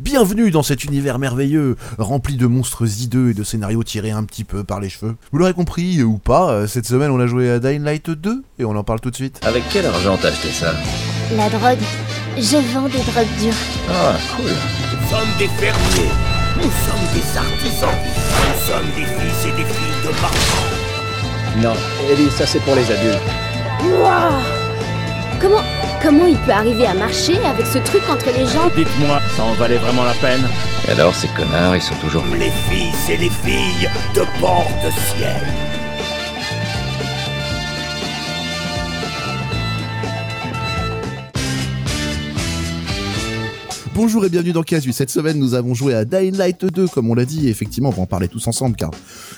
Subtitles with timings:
[0.00, 4.44] Bienvenue dans cet univers merveilleux, rempli de monstres hideux et de scénarios tirés un petit
[4.44, 5.14] peu par les cheveux.
[5.30, 8.42] Vous l'aurez compris, ou pas, euh, cette semaine on a joué à Dying Light 2,
[8.58, 9.38] et on en parle tout de suite.
[9.42, 10.72] Avec quel argent t'as acheté ça?
[11.36, 11.84] La drogue.
[12.38, 13.52] Je vends des drogues dures.
[13.90, 14.46] Ah, cool.
[14.46, 16.12] Nous sommes des fermiers,
[16.56, 17.90] nous sommes des artisans,
[18.40, 21.60] nous sommes des fils et des filles de marchands.
[21.62, 21.74] Non,
[22.10, 23.20] Ellie, ça c'est pour les adultes.
[23.84, 24.59] Wouah
[25.40, 25.62] Comment,
[26.02, 29.52] comment il peut arriver à marcher avec ce truc entre les jambes Dites-moi, ça en
[29.54, 30.46] valait vraiment la peine
[30.86, 32.24] Et alors, ces connards, ils sont toujours...
[32.38, 35.40] Les fils et les filles de bord de ciel.
[44.02, 44.94] Bonjour et bienvenue dans Casu.
[44.94, 47.90] Cette semaine, nous avons joué à Dying Light 2, comme on l'a dit, et effectivement,
[47.90, 48.90] on va en parler tous ensemble, car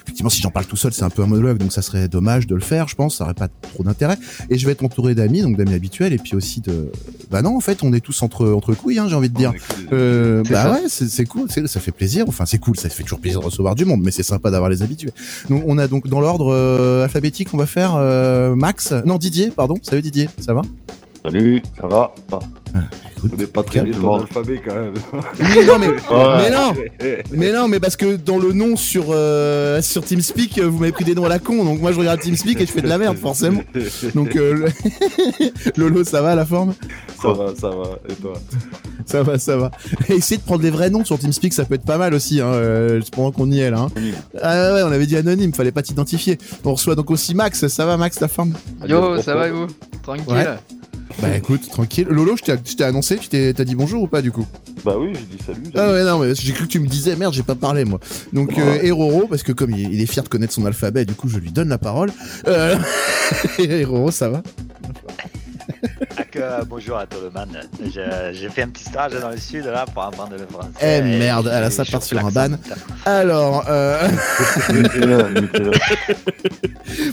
[0.05, 2.47] effectivement, si j'en parle tout seul, c'est un peu un monologue, donc ça serait dommage
[2.47, 4.17] de le faire, je pense, ça aurait pas trop d'intérêt.
[4.51, 6.93] Et je vais être entouré d'amis, donc d'amis habituels, et puis aussi de...
[7.29, 9.53] Bah non, en fait, on est tous entre, entre couilles, hein, j'ai envie de dire.
[9.93, 10.71] Euh, bah ça.
[10.75, 13.47] ouais, c'est cool, c'est- ça fait plaisir, enfin c'est cool, ça fait toujours plaisir de
[13.47, 15.11] recevoir du monde, mais c'est sympa d'avoir les habitués.
[15.51, 19.51] Donc on a donc dans l'ordre euh, alphabétique, on va faire euh, Max, non Didier,
[19.51, 20.63] pardon, salut Didier, ça va?
[21.25, 22.39] Salut, ça va Ah,
[23.17, 23.93] Écoute, On n'est pas très bien
[24.67, 24.95] quand même.
[25.67, 26.39] Non mais, Ouais.
[26.43, 26.75] mais non,
[27.31, 30.91] Mais non, mais parce que dans le nom sur euh, sur TeamSpeak, euh, vous m'avez
[30.91, 32.89] pris des noms à la con, donc moi je regarde TeamSpeak et je fais de
[32.89, 33.63] la merde forcément.
[34.17, 34.69] Donc euh,
[35.77, 36.75] Lolo, ça va la forme?
[37.21, 37.85] Ça va, ça va.
[38.09, 38.33] Et toi?
[39.07, 39.71] Ça va, ça va.
[40.09, 42.41] Et essayez de prendre des vrais noms sur TeamSpeak, ça peut être pas mal aussi,
[42.41, 43.81] hein, euh, pendant qu'on y est là.
[43.83, 43.89] Hein.
[44.43, 46.39] Ah ouais, on avait dit anonyme, fallait pas t'identifier.
[46.65, 48.55] On reçoit donc aussi Max, ça va Max la forme?
[48.89, 49.69] Yo, ça va et vous?
[50.03, 50.47] Tranquille Ouais.
[51.21, 52.07] Bah écoute, tranquille.
[52.09, 54.47] Lolo, je t'ai annoncé, tu t'as dit bonjour ou pas du coup?
[54.85, 55.63] Bah oui, j'ai dit salut.
[55.75, 58.01] Ah ouais, non, mais j'ai cru que tu me disais, merde, j'ai pas parlé, moi.
[58.33, 61.05] Donc, euh, et Roro, parce que comme il, il est fier de connaître son alphabet,
[61.05, 62.13] du coup, je lui donne la parole.
[62.49, 62.77] Euh...
[64.11, 64.43] ça va
[66.33, 67.59] Que, bonjour à tout le monde.
[68.33, 70.71] J'ai fait un petit stage dans le sud là pour apprendre le français.
[70.81, 72.57] Eh, Et merde, ah ça part sur un l'accent.
[73.05, 74.09] Alors, euh...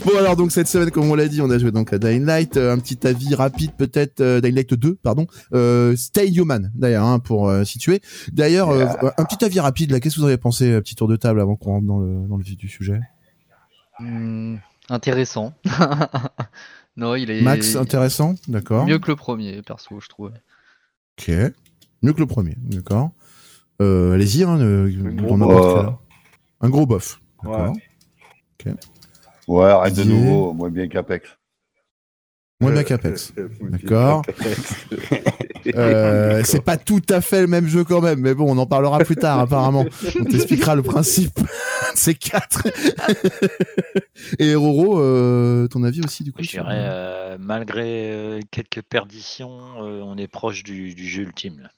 [0.06, 2.24] Bon, alors, donc, cette semaine, comme on l'a dit, on a joué donc à Dying
[2.24, 2.56] Light.
[2.56, 5.26] Euh, un petit avis rapide, peut-être, euh, Dying Light 2, pardon.
[5.52, 8.00] Euh, Stay Human, d'ailleurs, hein, pour euh, situer.
[8.32, 8.86] D'ailleurs, euh,
[9.18, 11.56] un petit avis rapide, là, qu'est-ce que vous avez pensé, petit tour de table avant
[11.56, 13.00] qu'on rentre dans le, dans le vif du sujet?
[13.98, 14.56] Hmm,
[14.90, 15.52] Intéressant.
[17.00, 18.84] non, il est Max, intéressant, d'accord.
[18.86, 20.32] mieux que le premier, perso, je trouve.
[21.18, 21.30] Ok.
[22.02, 23.12] Mieux que le premier, d'accord.
[23.80, 24.92] Euh, Allez-y, hein, euh.
[26.60, 27.22] Un gros bof.
[27.42, 27.72] D'accord.
[29.48, 31.26] Ouais, arrête de nouveau, moins bien qu'Apex.
[32.60, 33.32] Moins bien qu'Apex.
[33.38, 34.22] Euh, bien D'accord.
[35.74, 38.66] Euh, c'est pas tout à fait le même jeu quand même, mais bon, on en
[38.66, 39.84] parlera plus tard apparemment.
[40.20, 41.46] On t'expliquera le principe de
[41.94, 42.66] ces quatre.
[44.38, 49.58] Et Roro, euh, ton avis aussi du coup Je dirais, euh, malgré euh, quelques perditions,
[49.82, 51.60] euh, on est proche du, du jeu ultime.
[51.62, 51.70] là.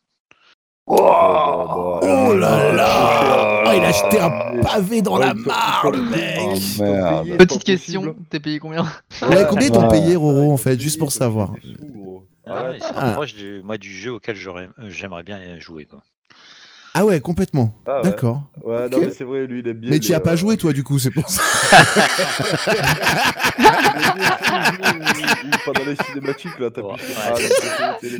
[0.87, 6.39] Oh, Oh là là Oh, Il a acheté un pavé dans la mare, le mec
[6.81, 7.37] Oh.
[7.39, 8.85] Petite question, t'es payé combien
[9.23, 11.53] Ouais, combien t'ont payé Roro en fait, juste pour savoir
[12.47, 13.17] Ah, ouais, Ah.
[13.37, 15.85] du, moi, du jeu auquel j'aimerais bien jouer.
[15.87, 16.03] Quoi.
[16.95, 17.75] Ah ouais, complètement.
[17.87, 18.03] Ah ouais.
[18.11, 18.43] D'accord.
[18.63, 19.91] Ouais, non, mais c'est vrai, lui, il aime bien.
[19.91, 21.41] Mais tu as pas euh, joué toi du coup, c'est pour ça.
[25.65, 26.89] Pendant les cinématiques, là, t'as pu-
[27.25, 27.41] Ah, comme
[28.01, 28.19] c'est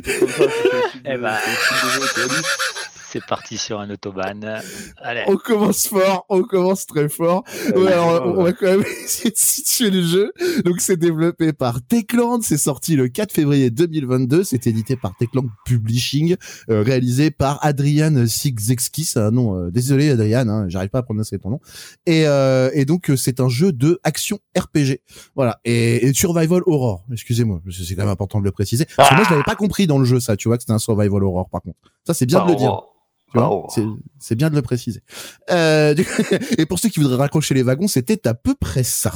[3.13, 4.59] c'est parti sur un autobahn.
[4.97, 5.23] Allez.
[5.27, 7.43] On commence fort, on commence très fort.
[7.75, 10.33] Ouais, alors on va quand même essayer de situer le jeu.
[10.65, 15.45] Donc c'est développé par Techland, c'est sorti le 4 février 2022, c'est édité par Techland
[15.63, 16.35] Publishing,
[16.71, 21.03] euh, réalisé par Adrian Sigzexki, c'est un nom, euh, désolé Adrian, hein, j'arrive pas à
[21.03, 21.59] prononcer ton nom.
[22.07, 25.01] Et, euh, et donc euh, c'est un jeu de action RPG,
[25.35, 27.05] voilà, et, et survival horror.
[27.11, 28.87] Excusez-moi, c'est quand même important de le préciser.
[28.97, 30.73] Parce que moi je l'avais pas compris dans le jeu ça, tu vois que c'était
[30.73, 31.77] un survival horror par contre.
[32.07, 32.81] Ça c'est bien de le dire.
[33.33, 33.67] Tu vois, Oh.
[34.19, 35.01] c'est- bien de le préciser.
[35.49, 36.05] Euh, du-
[36.59, 39.11] et pour ceux qui voudraient raccrocher les wagons, c'était à peu près ça.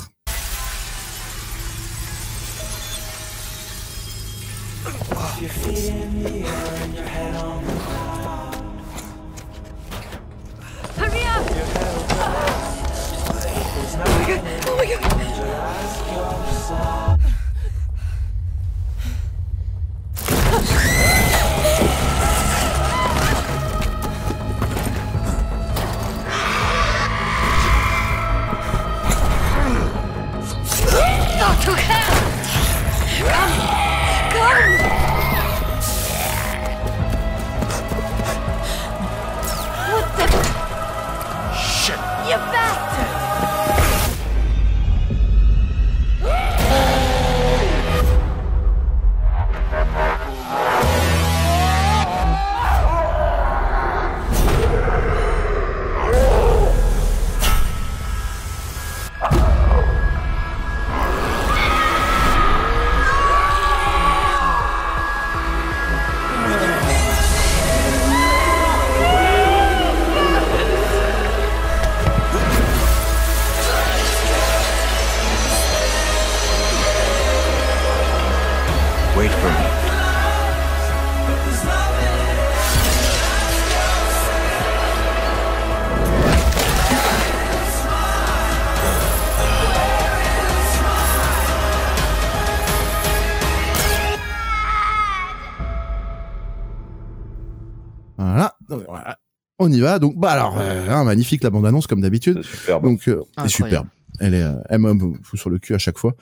[99.60, 100.00] On y va.
[100.00, 102.42] Donc, bah alors, euh, hein, magnifique la bande-annonce comme d'habitude.
[102.44, 102.84] C'est superbe.
[102.84, 103.88] Donc, euh, c'est superbe.
[104.20, 104.94] Elle est, euh, elle me
[105.24, 106.14] fout sur le cul à chaque fois.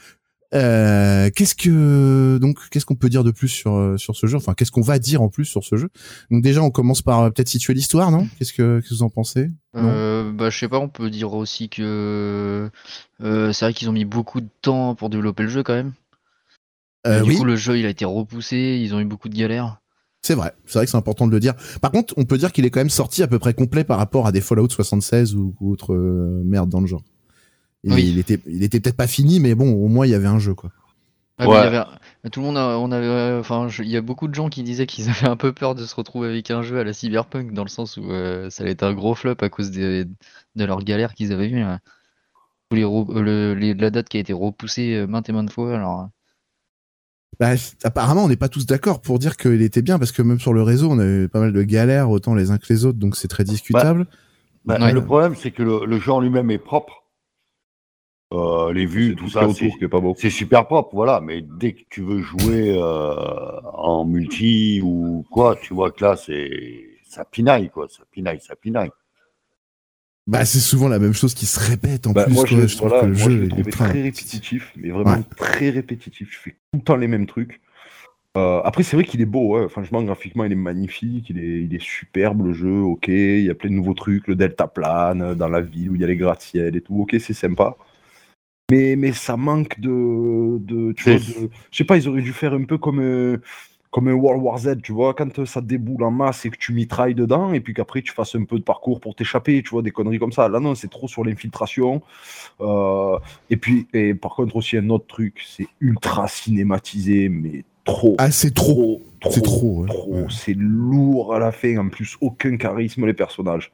[0.53, 4.37] Euh, qu'est-ce que donc qu'est-ce qu'on peut dire de plus sur sur ce jeu?
[4.37, 5.89] Enfin, qu'est-ce qu'on va dire en plus sur ce jeu?
[6.31, 8.27] Donc déjà, on commence par peut-être situer l'histoire, non?
[8.37, 9.49] Qu'est-ce que qu'est-ce que vous en pensez?
[9.75, 12.69] Euh, bah, je sais pas, on peut dire aussi que
[13.21, 15.93] euh, c'est vrai qu'ils ont mis beaucoup de temps pour développer le jeu quand même.
[17.05, 19.35] Euh, du Oui, coup, le jeu il a été repoussé, ils ont eu beaucoup de
[19.35, 19.81] galères.
[20.25, 20.53] C'est vrai.
[20.65, 21.53] C'est vrai que c'est important de le dire.
[21.81, 23.97] Par contre, on peut dire qu'il est quand même sorti à peu près complet par
[23.97, 27.03] rapport à des Fallout 76 ou, ou autre euh, merde dans le genre.
[27.83, 28.09] Et Oui.
[28.09, 30.39] Il était il était peut-être pas fini, mais bon, au moins il y avait un
[30.39, 30.71] jeu quoi.
[31.37, 31.55] Ah, Ouais.
[31.59, 34.01] il y avait- tout le monde, a- on avait, euh, enfin, je- il y a
[34.01, 36.61] beaucoup de gens qui disaient qu'ils avaient un peu peur de se retrouver avec un
[36.63, 39.35] jeu à la Cyberpunk dans le sens où euh, ça allait être un gros flop
[39.41, 41.59] à cause des, de leurs galères qu'ils avaient eues.
[41.61, 41.79] hein.
[42.69, 45.75] Tous les, re- le- les- la date qui a été repoussée maintes et maintes fois.
[45.75, 46.09] Alors,
[47.39, 47.51] Bah,
[47.83, 50.53] apparemment, on n'est pas tous d'accord pour dire qu'il était bien parce que même sur
[50.53, 52.97] le réseau, on a eu pas mal de galères autant les uns que les autres,
[52.97, 54.07] donc c'est très discutable.
[54.65, 54.91] Bah, Ouais.
[54.91, 57.03] Le problème, c'est que le, le jeu en lui-même est propre.
[58.33, 59.47] Euh, les vues, tout tout ça,
[60.17, 61.21] c'est super propre, voilà.
[61.21, 66.15] Mais dès que tu veux jouer euh, en multi ou quoi, tu vois que là,
[66.15, 67.87] c'est ça pinaille, quoi.
[67.87, 68.89] Ça pinaille, ça pinaille.
[70.27, 72.33] Bah, c'est souvent la même chose qui se répète en Bah, plus.
[72.33, 75.11] moi, je, je trouve voilà, que le moi, jeu je est très répétitif, mais vraiment
[75.17, 75.23] Ouais.
[75.37, 76.29] très répétitif.
[76.31, 77.61] Je fais tout le temps les mêmes trucs.
[78.35, 79.69] Euh, après, c'est vrai qu'il est beau, ouais.
[79.69, 83.49] franchement, graphiquement, il est magnifique, il est, il est superbe le jeu, ok, il y
[83.49, 86.03] a plein de nouveaux trucs, le delta plane euh, dans la ville où il y
[86.03, 87.77] a les gratte-ciel et tout, ok, c'est sympa.
[88.71, 90.57] Mais, mais ça manque de.
[90.59, 92.99] de tu vois, C'est- de- je sais pas, ils auraient dû faire un peu comme,
[92.99, 93.37] euh,
[93.95, 96.73] comme un World War Z, tu vois, quand ça déboule en masse et que tu
[96.73, 99.83] mitrailles dedans, et puis qu'après tu fasses un peu de parcours pour t'échapper, tu vois,
[99.83, 100.49] des conneries comme ça.
[100.49, 102.01] Là, non, c'est trop sur l'infiltration.
[102.59, 103.17] Euh,
[103.49, 108.15] et puis, et par contre, aussi un autre truc, c'est ultra cinématisé, mais trop.
[108.17, 109.01] Ah, c'est trop.
[109.21, 109.31] trop.
[109.31, 109.87] C'est trop, ouais.
[109.87, 110.29] trop.
[110.29, 111.77] C'est lourd à la fin.
[111.77, 113.71] En plus, aucun charisme, les personnages.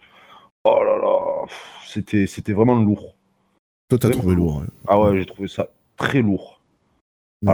[0.65, 1.47] Oh là là.
[1.88, 3.15] C'était, c'était vraiment lourd.
[3.89, 4.57] Toi, t'as trouvé lourd.
[4.57, 4.68] ouais.
[4.88, 6.60] Ah ouais, j'ai trouvé ça très lourd.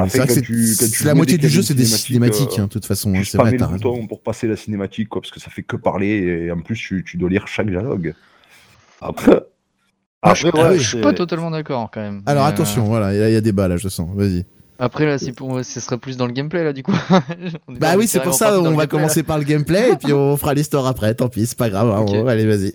[0.09, 2.85] C'est que tu- tu la moitié des du jeu, c'est des cinématiques, hein, de toute
[2.85, 3.13] façon.
[3.15, 5.77] hein, C'est vrai, le bouton pour passer la cinématique, quoi, parce que ça fait que
[5.77, 6.07] parler,
[6.47, 8.13] et en plus, tu, tu dois lire chaque dialogue.
[9.01, 9.39] Après,
[10.21, 12.21] Ah, après, ah ouais, je suis pas totalement d'accord quand même.
[12.25, 14.09] Alors Mais, euh, attention, voilà, il y, a- il y a débat là, je sens.
[14.15, 14.45] Vas-y.
[14.79, 16.91] Après là, c'est pour, ce serait plus dans le gameplay là du coup.
[17.67, 18.87] Bah oui, c'est pour ça, on va gameplay, là.
[18.87, 21.15] commencer par le gameplay et puis on fera l'histoire après.
[21.15, 21.89] Tant pis, c'est pas grave.
[21.89, 22.73] hein, on- Allez, vas-y.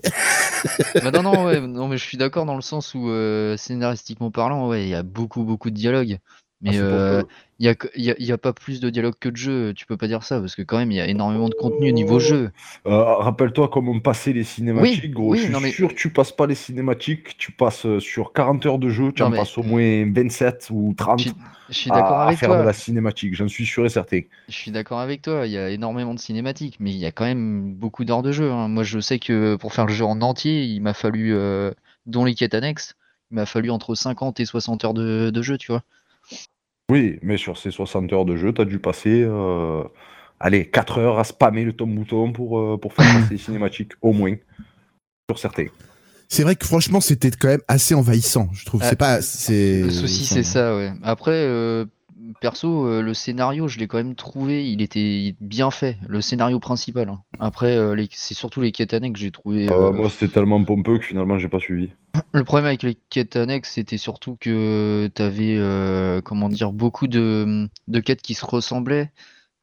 [1.03, 4.31] Bah non, non, ouais, non, mais je suis d'accord dans le sens où, euh, scénaristiquement
[4.31, 6.19] parlant, ouais, il y a beaucoup, beaucoup de dialogues.
[6.63, 7.23] Mais Ah, pour euh,
[7.59, 9.73] il y a, y, a, il y a pas plus de dialogue que de jeu,
[9.75, 11.93] tu peux pas dire ça, parce que quand même, il y a énormément de contenu
[11.93, 12.51] niveau jeu.
[12.87, 15.31] Euh, Rappelle-toi comment on passait les cinématiques, Oui, gros.
[15.33, 17.99] oui, je suis non, mais- sûr que tu passes pas les cinématiques, tu passes euh,
[18.01, 21.19] sur 40 heures de jeu, tu Non, en mais- passes au moins 27 ou 30
[21.19, 21.35] Je suis-
[21.69, 22.59] je suis d'accord à, à avec faire toi.
[22.61, 24.21] de la cinématique, j'en suis sûr et certain.
[24.49, 27.11] Je suis d'accord avec toi, il y a énormément de cinématiques, mais il y a
[27.13, 28.51] quand même beaucoup d'heures de jeu.
[28.53, 28.69] hein.
[28.69, 31.73] Moi, je sais que pour faire le jeu en entier, il m'a fallu, euh,
[32.07, 32.95] dont les quêtes annexes,
[33.33, 35.83] il m'a fallu entre 50 et 60 heures de, de jeu, tu vois.
[36.93, 39.83] Oui, mais sur ces 60 heures de jeu, tu as dû passer euh,
[40.39, 43.93] allez, 4 heures à spammer le tom bouton pour, euh, pour faire passer les cinématiques,
[44.03, 44.35] au moins.
[45.31, 45.69] Sur certains.
[46.29, 48.51] C'est vrai que franchement, c'était quand même assez envahissant.
[48.53, 48.83] Je trouve.
[48.85, 49.23] Ah, C'est pas.
[49.23, 49.85] C'est.
[49.85, 50.93] Le souci, c'est ça, ouais.
[51.03, 51.87] Après, euh,
[52.41, 56.59] perso, euh, le scénario, je l'ai quand même trouvé, il était bien fait, le scénario
[56.61, 57.09] principal.
[57.09, 57.21] hein.
[57.41, 59.69] Après, euh, les- c'est surtout les quêtes annexes que j'ai trouvé.
[59.69, 61.91] Euh, euh, moi, c'était tellement pompeux que finalement, j'ai pas suivi.
[62.33, 67.69] Le problème avec les quêtes annexes, c'était surtout que t'avais, euh, comment dire, beaucoup de,
[67.89, 69.11] de quêtes qui se ressemblaient,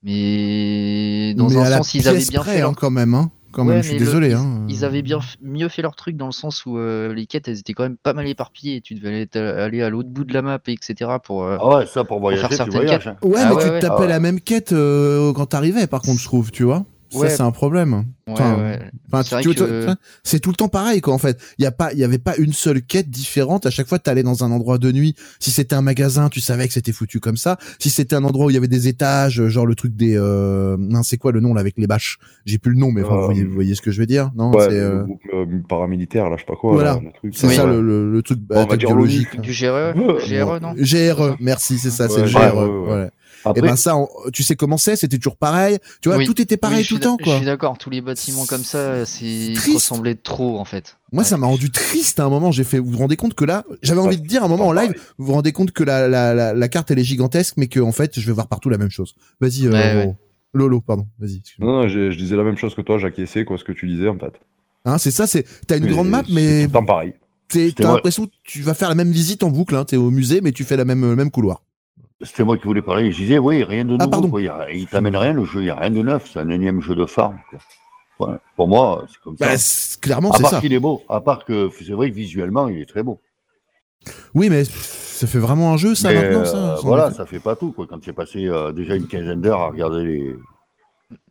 [0.04, 2.76] mais dans Mais un à la sens, ils avaient pièce bien près, fait leur hein,
[2.76, 3.14] quand même.
[3.14, 3.32] Hein.
[3.52, 4.30] Quand Ouais, même, je suis le- désolé.
[4.30, 4.66] ils, hein.
[4.70, 7.58] ils avaient bien mieux fait leur truc dans le sens où euh, les quêtes elles
[7.60, 8.82] étaient quand même pas mal éparpillées.
[8.82, 11.12] Tu devais aller, aller à l'autre bout de la map, etc.
[11.24, 11.44] pour.
[11.44, 13.04] euh, Ah ouais, ça pour voyager, faire tu certaines voyages.
[13.06, 13.14] quêtes.
[13.22, 13.28] hein.
[13.28, 13.80] Ouais, Ah mais ouais, tu ouais.
[13.80, 14.08] te tapais Ah ouais.
[14.08, 16.86] la même quête euh, quand t'arrivais, par contre, je trouve, tu vois.
[17.12, 17.30] Ça, Ouais.
[17.30, 17.94] c'est un problème.
[17.94, 18.80] Ouais, Enfin, ouais.
[19.12, 21.40] Enfin, C'est que- tout le temps pareil, quoi, en fait.
[21.58, 23.66] Il y a pas, il y avait pas une seule quête différente.
[23.66, 25.16] À chaque fois, t'allais dans un endroit de nuit.
[25.40, 27.58] Si c'était un magasin, tu savais que c'était foutu comme ça.
[27.80, 30.78] Si c'était un endroit où il y avait des étages, genre le truc des, euh...
[30.80, 32.20] non, c'est quoi le nom, là, avec les bâches?
[32.46, 34.06] J'ai plus le nom, mais enfin, Euh, vous, voyez, vous voyez ce que je veux
[34.06, 34.52] dire, non?
[34.52, 36.74] Ouais, c'est, euh, euh, paramilitaire, là, je sais pas quoi.
[36.74, 36.94] Voilà.
[36.94, 37.34] là, le truc.
[37.36, 37.56] c'est Oui.
[37.56, 39.34] ça, le, le, le truc, Bon, on va attaque dire biologique.
[39.34, 39.42] l'ONU.
[39.48, 40.74] Du GRE GRE, non?
[40.78, 43.10] GRE, merci, c'est ça, c'est Ouais, le ouais, GRE.
[43.46, 45.78] Et Après, ben ça, on- tu sais comment c'est, c'était toujours pareil.
[46.02, 46.26] Tu vois, Oui.
[46.26, 47.34] tout était pareil Oui, tout le temps, quoi.
[47.34, 50.98] Je suis d'accord, tous les bâtiments comme ça, c'est ressemblaient trop en fait.
[51.12, 52.52] Moi, ça m'a rendu triste à un moment.
[52.52, 54.68] J'ai fait, vous vous rendez compte que là, j'avais envie de dire à un moment
[54.68, 57.56] en live, vous vous rendez compte que la, la, la, la carte elle est gigantesque,
[57.58, 59.16] mais que en fait, je vais voir partout la même chose.
[59.42, 60.04] Vas-y, euh, Ouais, ouais.
[60.04, 60.16] Roro.
[60.54, 61.06] Lolo, pardon.
[61.20, 61.38] Vas-y.
[61.38, 61.72] excuse-moi.
[61.72, 63.88] Non, non, je, je disais la même chose que toi, j'acquiesçais, quoi, ce que tu
[63.88, 64.34] disais, en fait.
[64.86, 65.28] Hein, c'est ça.
[65.28, 67.14] C'est, t'as une Mais grande map, mais tout le temps pareil.
[67.50, 69.76] t'as l'impression que tu vas faire la même visite en boucle.
[69.76, 69.86] Hein.
[69.86, 71.64] T'es au musée, mais tu fais la même, le même couloir.
[72.22, 73.12] C'était moi qui voulais parler.
[73.12, 74.28] Je disais, oui, rien de Ah, nouveau.
[74.28, 74.42] quoi.
[74.72, 76.30] Il, t'amène rien, le jeu, il n'y a rien de neuf.
[76.32, 77.38] C'est un énième jeu de farm.
[78.18, 78.40] quoi.
[78.56, 79.46] Pour moi, c'est comme ça.
[79.46, 80.60] Bah, c'est- clairement, à part ça.
[80.62, 81.02] qu'il est beau.
[81.08, 83.22] À part que c'est vrai que visuellement, il est très beau.
[84.34, 86.78] Oui, mais ça fait vraiment un jeu, ça, Mais, maintenant, euh, ça.
[86.78, 87.72] sans voilà, ça fait pas tout.
[87.72, 87.88] Quoi.
[87.88, 90.36] Quand tu es passé euh, déjà une quinzaine d'heures à regarder les.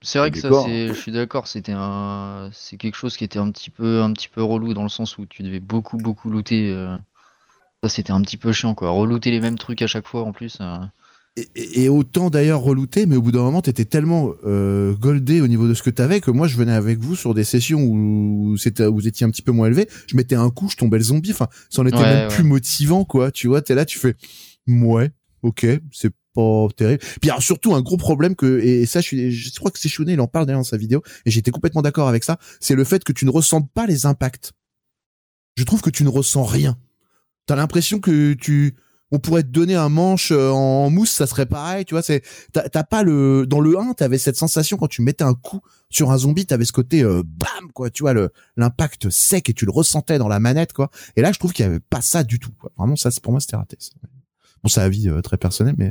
[0.02, 3.50] C'est vrai que ça, je suis d'accord, c'était un, c'est quelque chose qui était un
[3.52, 6.72] petit peu, un petit peu relou dans le sens où tu devais beaucoup, beaucoup looter.
[6.72, 6.96] euh,
[7.82, 8.90] Ça, c'était un petit peu chiant, quoi.
[8.90, 10.58] Relooter les mêmes trucs à chaque fois, en plus.
[10.60, 10.78] euh.
[11.36, 15.40] Et, et- et autant d'ailleurs relouté, mais au bout d'un moment, t'étais tellement euh, goldé
[15.40, 17.80] au niveau de ce que t'avais que moi, je venais avec vous sur des sessions
[17.84, 19.88] où, c'était, où vous étiez un petit peu moins élevé.
[20.08, 21.30] Je mettais un coup, je tombais le zombie.
[21.30, 22.34] Enfin, ça en était Ouais, même ouais.
[22.34, 23.30] plus motivant, quoi.
[23.30, 24.16] Tu vois, t'es là, tu fais,
[24.66, 27.02] ouais, ok, c'est pas terrible.
[27.20, 29.88] Puis alors, surtout un gros problème que et ça, je, suis, je crois que c'est
[29.88, 32.38] Shouné, il en parle d'ailleurs dans sa vidéo, et j'étais complètement d'accord avec ça.
[32.58, 34.52] C'est le fait que tu ne ressentes pas les impacts.
[35.56, 36.76] Je trouve que tu ne ressens rien.
[37.48, 38.76] T'as l'impression que tu
[39.10, 42.22] on pourrait te donner un manche euh, en mousse, ça serait pareil, tu vois, c'est
[42.52, 46.10] t'as pas le dans le 1, t'avais cette sensation quand tu mettais un coup sur
[46.10, 48.12] un zombie, t'avais ce côté euh, bam quoi, tu vois
[48.58, 50.90] l'impact sec et tu le ressentais dans la manette quoi.
[51.16, 52.52] Et là, je trouve qu'il y avait pas ça du tout.
[52.60, 52.70] Quoi.
[52.76, 53.78] Vraiment ça c'est pour moi c'était raté.
[54.62, 55.90] Bon, c'est avis euh, très personnel mais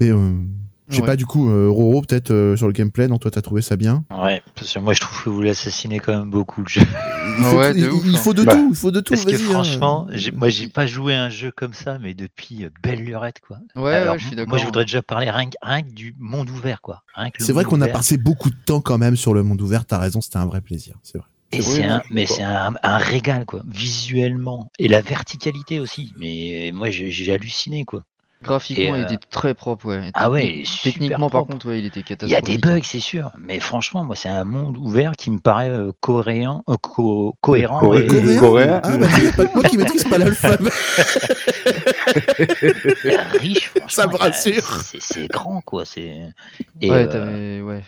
[0.00, 0.44] euh, euh,
[0.88, 1.06] je sais Ouais.
[1.06, 3.76] pas du coup euh, Roro peut-être euh, sur le gameplay, non toi t'as trouvé ça
[3.76, 4.04] bien?
[4.10, 6.80] Ouais, parce que moi je trouve que vous l'assassinez quand même beaucoup le jeu.
[7.38, 8.18] Il faut, Ouais, il- de ouf, il hein.
[8.18, 9.14] faut de Bah, tout, il faut de tout.
[9.14, 9.38] Parce que hein.
[9.50, 13.40] franchement, moi j'ai pas joué à un jeu comme ça, mais depuis euh, belle lurette
[13.40, 13.58] quoi.
[13.74, 14.50] Ouais, Alors, ouais, je suis d'accord.
[14.50, 17.02] Moi je voudrais déjà parler rien, que- rien que du monde ouvert quoi.
[17.38, 19.84] C'est vrai qu'on a passé beaucoup de temps quand même sur le monde ouvert.
[19.86, 20.96] T'as raison, c'était un vrai plaisir.
[21.02, 21.26] C'est vrai.
[21.52, 26.12] Et un, mais c'est un, un régal quoi, visuellement et la verticalité aussi.
[26.18, 28.02] Mais moi j'ai halluciné quoi.
[28.44, 30.10] Graphiquement, il euh, était très propre, ouais.
[30.14, 32.44] Ah ouais, Techniquement, par contre, ouais, il était Il y a catastrophique.
[32.46, 35.92] des bugs c'est sûr, mais franchement moi c'est un monde ouvert qui me paraît euh,
[36.00, 38.80] cohérent, euh, co- cohérent Coré- et, Coréen Coréen.
[38.84, 40.68] Ah, bah, pas moi qui maîtrise pas l'alphabet.
[43.04, 43.72] et riche.
[43.88, 44.82] Ça me franchement, il y a- rassure.
[45.00, 45.84] c'est- grand quoi.
[45.84, 46.28] C'est
[46.80, 47.82] et, Ouais, euh, t'avais, ouais.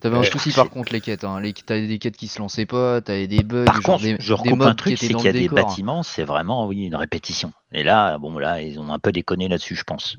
[0.00, 1.40] T'avais un euh, souci par contre les quêtes, hein.
[1.40, 1.52] Les...
[1.52, 4.32] t'avais des quêtes qui se lançaient pas, t'avais des bugs, Par genre contre, des, je
[4.32, 5.64] recoupe un truc, c'est qu'il y a des décor.
[5.64, 7.52] bâtiments, c'est vraiment oui une répétition.
[7.72, 10.16] Et là, bon là, ils ont un peu déconné là-dessus, je pense.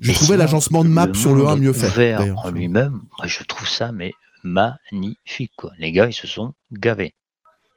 [0.00, 2.16] Je Mais trouvais l'agencement de map sur le 1 monde mieux fait.
[2.16, 4.12] En lui-même, je trouve ça mais
[4.42, 5.72] magnifique quoi.
[5.78, 7.14] Les gars, ils se sont gavés.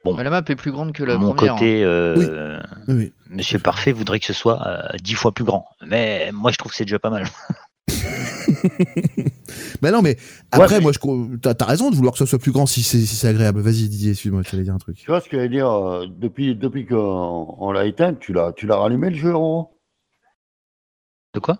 [0.04, 1.52] Mais la map est plus grande que la Mon première.
[1.54, 1.56] hein.
[1.56, 3.12] côté, euh, Oui, oui.
[3.28, 6.70] Monsieur Parfait voudrait que ce soit euh, dix fois plus grand, mais moi je trouve
[6.72, 7.26] que c'est déjà pas mal.
[9.82, 10.16] Bah non, mais
[10.50, 12.82] après, mais- moi, je t'as as raison de vouloir que ça soit plus grand si
[12.82, 13.60] c'est si c'est agréable.
[13.60, 14.96] Vas-y, Didier, excuse-moi, tu allais dire un truc.
[14.96, 18.52] Tu vois ce que j'allais dire euh, Depuis, depuis qu'on on l'a éteint, tu l'as
[18.52, 19.70] tu l'as rallumé le jeu, Roro
[21.34, 21.58] De quoi?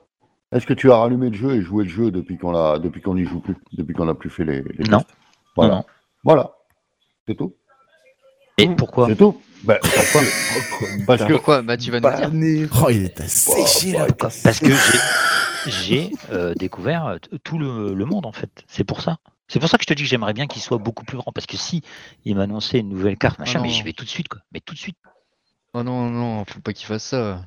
[0.52, 3.00] Est-ce que tu as rallumé le jeu et joué le jeu depuis qu'on l'a depuis
[3.02, 5.04] qu'on n'y joue plus Depuis qu'on n'a plus fait les, les Non.
[5.56, 5.74] Voilà.
[5.76, 5.84] Non.
[6.24, 6.52] Voilà.
[7.26, 7.54] C'est tout.
[8.56, 9.08] Et pourquoi?
[9.08, 9.40] C'est tout.
[9.64, 10.22] Ben, pourquoi?
[11.06, 11.62] Parce que Pourquoi?
[11.62, 12.70] Bah tu vas nous dire.
[12.82, 14.06] Oh, il est asséché là.
[14.16, 14.98] Parce que j'ai
[15.68, 18.64] j'ai euh, découvert euh, tout le, le monde en fait.
[18.66, 19.18] C'est pour ça.
[19.48, 21.32] C'est pour ça que je te dis que j'aimerais bien qu'il soit beaucoup plus grand.
[21.32, 21.82] Parce que si
[22.24, 24.40] il m'annonçait une nouvelle carte, machin, Ah mais j'y vais tout de suite quoi.
[24.52, 24.98] Mais tout de suite.
[25.74, 27.44] Oh non, non, faut pas qu'il fasse ça.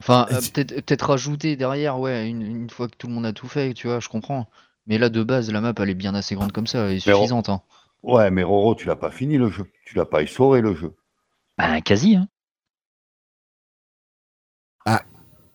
[0.00, 3.48] Enfin, euh, peut-être rajouter derrière, ouais, une, une fois que tout le monde a tout
[3.48, 4.48] fait, tu vois, je comprends.
[4.86, 7.00] Mais là, de base, la map, elle est bien assez grande comme ça, elle est
[7.00, 7.48] suffisante.
[7.48, 7.62] Hein.
[8.02, 9.70] Ouais, mais Roro, tu l'as pas fini le jeu.
[9.84, 10.94] Tu l'as pas essoré le jeu.
[11.58, 12.16] Bah, quasi.
[12.16, 12.28] Hein.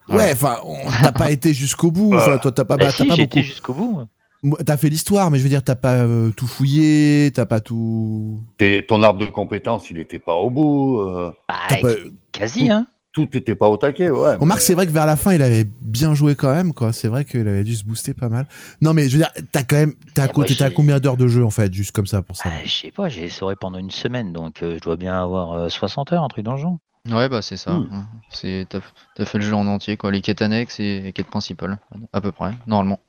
[0.10, 2.14] Ouais, enfin, on- t'as pas été jusqu'au bout.
[2.16, 3.40] Enfin, toi, t'as pas, Bah, bah, si, t'as pas j'ai beaucoup.
[3.40, 4.02] été jusqu'au bout.
[4.46, 7.62] Moi, T'as fait l'histoire, mais je veux dire, t'as pas euh, tout fouillé, t'as pas
[7.62, 8.42] tout.
[8.90, 11.00] Ton arbre de compétences, il n'était pas au bout.
[11.00, 11.88] euh, Bah, pas-
[12.34, 12.86] quasi, hein.
[13.14, 14.36] tout n'était pas au taquet, ouais.
[14.36, 16.92] Remarque, c'est vrai que vers la fin, il avait bien joué quand même, quoi.
[16.92, 18.46] C'est vrai qu'il avait dû se booster pas mal.
[18.82, 21.46] Non, mais je veux dire, t'as quand même, t'as t'étais à combien d'heures de jeu,
[21.46, 22.50] en fait, juste comme ça, pour ça?
[22.50, 25.54] Bah, je sais pas, j'ai essoré pendant une semaine, donc euh, je dois bien avoir
[25.54, 26.80] euh, 60 heures, un truc dans le genre.
[27.10, 27.74] Ouais, bah c'est ça.
[27.74, 28.06] Hmm.
[28.30, 28.80] C'est T'as
[29.16, 30.12] t'as fait le jeu en entier, quoi.
[30.12, 31.78] Les quêtes annexes et les quêtes principales,
[32.14, 33.00] à peu près, normalement.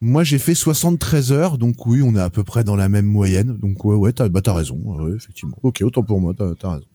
[0.00, 3.06] Moi, j'ai fait 73 heures, donc oui, on est à peu près dans la même
[3.06, 3.58] moyenne.
[3.58, 5.58] Donc ouais, ouais, t'as, bah, t'as raison, ouais, effectivement.
[5.62, 6.86] Ok, autant pour moi, t'as, t'as raison.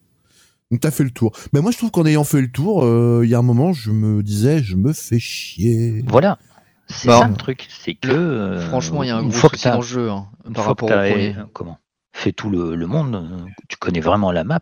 [0.72, 1.32] Donc t'as fait le tour.
[1.54, 3.74] Mais moi, je trouve qu'en ayant fait le tour, euh, il y a un moment,
[3.74, 6.04] je me disais, je me fais chier.
[6.08, 6.40] Voilà.
[6.88, 8.10] C'est Bah, ça le truc, c'est que.
[8.12, 10.90] euh, Franchement, il y a un gros souci t'as- dans le jeu, hein, par rapport
[10.90, 11.36] que au premier.
[11.38, 11.78] euh, comment
[12.14, 14.62] fait tout le, le monde, tu connais vraiment la map,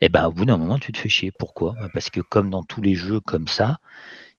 [0.00, 1.32] et ben au bout d'un moment tu te fais chier.
[1.38, 1.74] Pourquoi?
[1.80, 3.78] Bah, Parce que comme dans tous les jeux comme ça,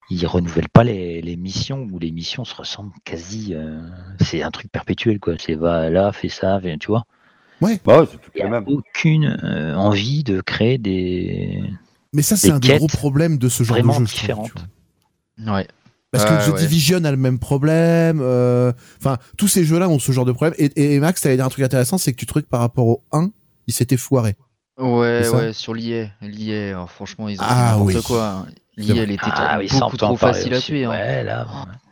[0.10, 3.54] ils renouvellent pas les, les missions ou les missions se ressemblent quasi.
[3.54, 3.80] euh,
[4.22, 5.36] c'est un truc perpétuel quoi.
[5.40, 7.06] C'est va là, fais ça, fais- tu vois.
[7.86, 8.68] Bah ouais, c'est tout Il le n'y a même.
[8.68, 11.62] aucune euh, envie de créer des
[12.12, 14.06] Mais ça, c'est un des gros problèmes de ce genre vraiment de jeu.
[14.06, 14.52] je trouve, différentes.
[15.38, 15.56] tu vois.
[15.58, 15.68] Ouais.
[16.12, 16.60] Parce Ouais, que The ouais.
[16.60, 18.20] Division a le même problème.
[18.22, 20.56] euh, Enfin, tous ces jeux-là ont ce genre de problème.
[20.58, 23.04] Et, et Max, t'allais dire un truc intéressant, c'est que tu trucs par rapport au
[23.14, 23.30] 1,
[23.68, 24.36] il s'était foiré.
[24.78, 26.08] Ouais, ouais, sur l'IA.
[26.22, 28.02] L'IA, alors, franchement, ils ont Ah fait n'importe oui.
[28.04, 28.24] quoi.
[28.28, 28.46] hein.
[28.78, 29.04] C'est L'IA, vrai.
[29.04, 30.66] elle était Ah oui, ça, on beaucoup peut en trop parler facile à aussi.
[30.68, 30.86] tuer.
[30.86, 30.90] hein.
[30.92, 31.46] Ouais, là,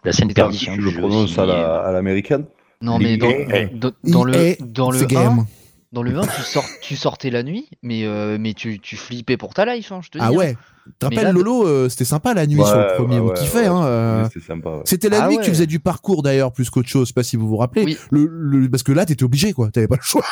[0.03, 2.45] là, c'est une perdition Tu du le jeu prononces aussi, à la- à l'américaine
[2.81, 3.67] Non, mais dans, EA.
[3.73, 5.45] dans, dans le, dans le c'est 1, game.
[5.91, 9.37] Dans le 1 tu, sors, tu sortais la nuit, mais, euh, mais tu, tu flippais
[9.37, 10.23] pour ta life, hein, je te dis.
[10.25, 10.55] Ah ouais.
[10.99, 13.33] Tu rappelles, là, Lolo, euh, c'était sympa la nuit Ouais, sur le premier, ouais, on
[13.33, 13.59] kiffait.
[13.61, 13.65] ouais.
[13.67, 14.69] Hein, euh, C'est sympa.
[14.69, 14.81] ouais.
[14.85, 17.03] C'était la Ah nuit que tu faisais du parcours d'ailleurs plus qu'autre chose.
[17.03, 17.83] Je sais pas si vous vous rappelez.
[17.85, 17.97] Oui.
[18.11, 19.69] Le, le- parce que là, t'étais obligé quoi.
[19.71, 20.25] T'avais pas le choix.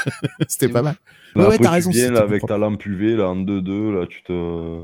[0.48, 0.84] C'était pas ouf.
[0.84, 0.94] mal.
[1.34, 3.36] Là, Ouais, t'as tu raison, viens, c'était là, plus avec ta lampe UV, là, en
[3.36, 4.82] 2-2, là, tu te.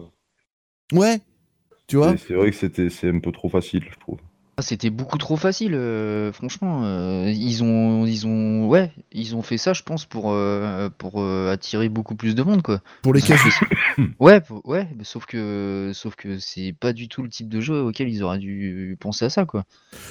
[0.93, 1.21] Ouais.
[1.87, 2.13] Tu vois?
[2.13, 4.19] C'est c'est vrai que c'était c'est un peu trop facile, je trouve.
[4.61, 6.83] Ah, C'était beaucoup trop facile, euh, franchement.
[6.85, 11.23] euh, ils ont, ils ont, ouais, ils ont fait ça, je pense, pour, euh, pour
[11.23, 12.81] euh, attirer beaucoup plus de monde, quoi.
[13.01, 13.59] Pour les casus.
[14.19, 17.61] Ouais, pour- ouais, mais sauf que, sauf que c'est pas du tout le type de
[17.61, 19.65] jeu auquel ils auraient dû penser à ça, quoi.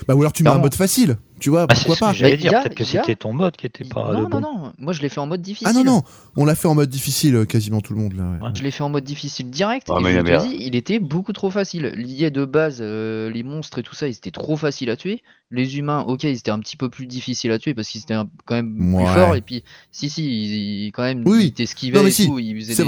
[0.08, 1.18] Bah ou alors tu mets un mode facile.
[1.40, 1.66] Tu vois.
[1.70, 2.14] Ah, pourquoi pas.
[2.14, 2.52] j'allais Mais dire.
[2.62, 5.22] Peut-être que c'était ton mode qui était pas non, non, non, moi je l'ai fait
[5.22, 5.68] en mode difficile.
[5.70, 6.04] Ah non non.
[6.36, 8.24] On l'a fait en mode difficile quasiment tout le monde là.
[8.24, 8.48] ouais.
[8.48, 8.52] Ouais.
[8.54, 10.48] Je l'ai fait en mode difficile direct Ah, et mais je il y te avait-
[10.50, 11.86] dis, il était beaucoup trop facile.
[11.96, 15.22] Lié de base, euh, les monstres et tout ça, ils étaient trop faciles à tuer.
[15.52, 18.14] Les humains, ok, ils étaient un petit peu plus difficiles à tuer parce qu'ils étaient
[18.16, 19.04] un- quand même Ouais.
[19.04, 19.36] plus forts.
[19.36, 22.56] Et puis, si, si, ils, ils- quand même, Oui, ils t'esquivaient et si, tout, ils
[22.60, 22.86] faisaient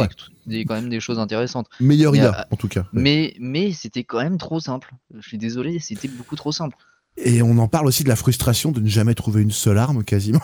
[0.47, 1.67] des, quand même des choses intéressantes.
[1.79, 2.81] Meilleur IA euh, en tout cas.
[2.81, 2.87] Ouais.
[2.93, 4.91] Mais, mais c'était quand même trop simple.
[5.15, 6.75] Je suis désolé, c'était beaucoup trop simple.
[7.17, 10.03] Et on en parle aussi de la frustration de ne jamais trouver une seule arme
[10.03, 10.39] quasiment.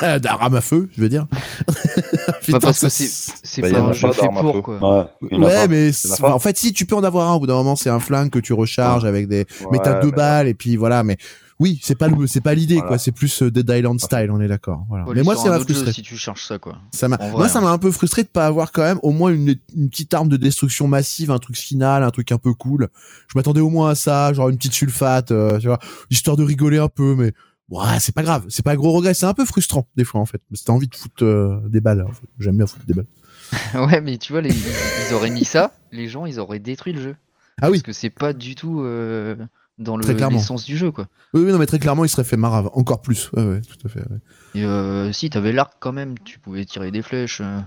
[0.22, 1.26] D'arme à feu, je veux dire.
[2.42, 3.10] Putain, Bah, parce que c'est
[3.42, 5.08] c'est Bah, pas un jeu fait pour, quoi.
[5.22, 5.90] Ouais, Ouais, mais
[6.22, 8.30] en fait, si tu peux en avoir un, au bout d'un moment, c'est un flingue
[8.30, 9.46] que tu recharges avec des.
[9.72, 11.02] mais t'as Ouais, deux mais balles et puis voilà.
[11.04, 11.16] Mais
[11.60, 12.88] oui, c'est pas le, c'est pas l'idée Voilà.
[12.88, 12.98] quoi.
[12.98, 14.84] C'est plus euh, Dead Island style, on est d'accord.
[14.88, 15.04] Voilà.
[15.14, 15.92] Mais moi, ça un m'a frustré.
[15.92, 16.78] si tu cherches ça, quoi.
[16.90, 17.62] Ça m'a, moi, ça hein.
[17.62, 20.28] m'a un peu frustré de pas avoir quand même au moins une, une petite arme
[20.28, 22.88] de destruction massive, un truc final, un truc un peu cool.
[23.28, 25.78] Je m'attendais au moins à ça, genre une petite sulfate, euh, tu vois,
[26.10, 27.32] histoire de rigoler un peu, mais
[27.68, 30.20] ouais, c'est pas grave, c'est pas un gros regret, c'est un peu frustrant des fois
[30.20, 30.40] en fait.
[30.50, 32.02] Parce que t'as envie de foutre euh, des balles.
[32.08, 32.26] en fait.
[32.38, 33.06] J'aime bien foutre des balles.
[33.74, 37.02] Ouais, mais tu vois, les- ils auraient mis ça, les gens, ils auraient détruit le
[37.02, 37.16] jeu.
[37.60, 39.36] Ah oui, Parce que c'est pas du tout euh,
[39.80, 41.08] dans le l'essence du jeu, quoi.
[41.34, 43.30] oui, oui, non, mais très clairement, il serait fait marave, encore plus.
[43.32, 44.00] Ouais, ouais, tout à fait.
[44.00, 44.18] ouais.
[44.54, 47.40] Et euh, si, t'avais l'arc quand même, tu pouvais tirer des flèches.
[47.40, 47.60] euh.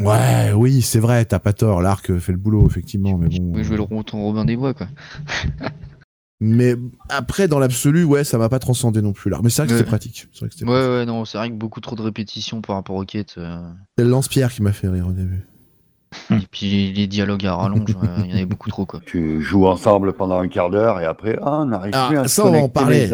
[0.00, 3.50] Ouais, oui, c'est vrai, t'as pas tort, l'arc fait le boulot effectivement, mais bon.
[3.50, 4.86] pouvais jouer le tonton Robin des Bois, quoi.
[6.40, 6.76] Mais
[7.08, 9.42] après, dans l'absolu, ouais, ça m'a pas transcendé non plus l'arc.
[9.42, 10.28] Mais c'est vrai que c'était pratique.
[10.38, 10.68] Vrai que Ouais, pratique.
[10.90, 13.34] ouais, non, c'est vrai que beaucoup trop de répétitions par rapport aux quêtes.
[13.38, 15.44] euh, C'est le lance-pierre qui m'a fait rire au début.
[16.30, 19.00] Et puis les dialogues à rallonge, euh, il y en avait beaucoup trop, quoi.
[19.06, 22.22] Tu joues ensemble pendant un quart d'heure et après, ah, on n'arrive Ah, plus à
[22.28, 23.10] ça, se on va en parler.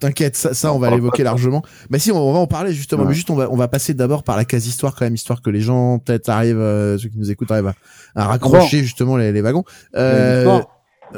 [0.00, 1.62] T'inquiète, ça, ça, on va l'évoquer largement.
[1.90, 3.02] Bah si, on, on va en parler justement.
[3.02, 3.08] Ouais.
[3.08, 5.50] Mais juste, on va, on va passer d'abord par la case-histoire quand même, histoire que
[5.50, 7.72] les gens peut-être arrivent, euh, ceux qui nous écoutent arrivent
[8.14, 9.64] à, à raccrocher justement les, les wagons.
[9.96, 10.62] Euh, Bon.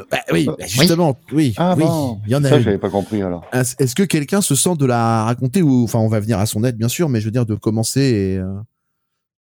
[0.09, 2.63] bah, oui, bah, justement, oui, Ah oui, bon, il y en a ça, une.
[2.63, 3.43] j'avais pas compris alors.
[3.51, 6.63] Est-ce que quelqu'un se sent de la raconter ou, enfin, on va venir à son
[6.63, 8.47] aide bien sûr, mais je veux dire de commencer et euh,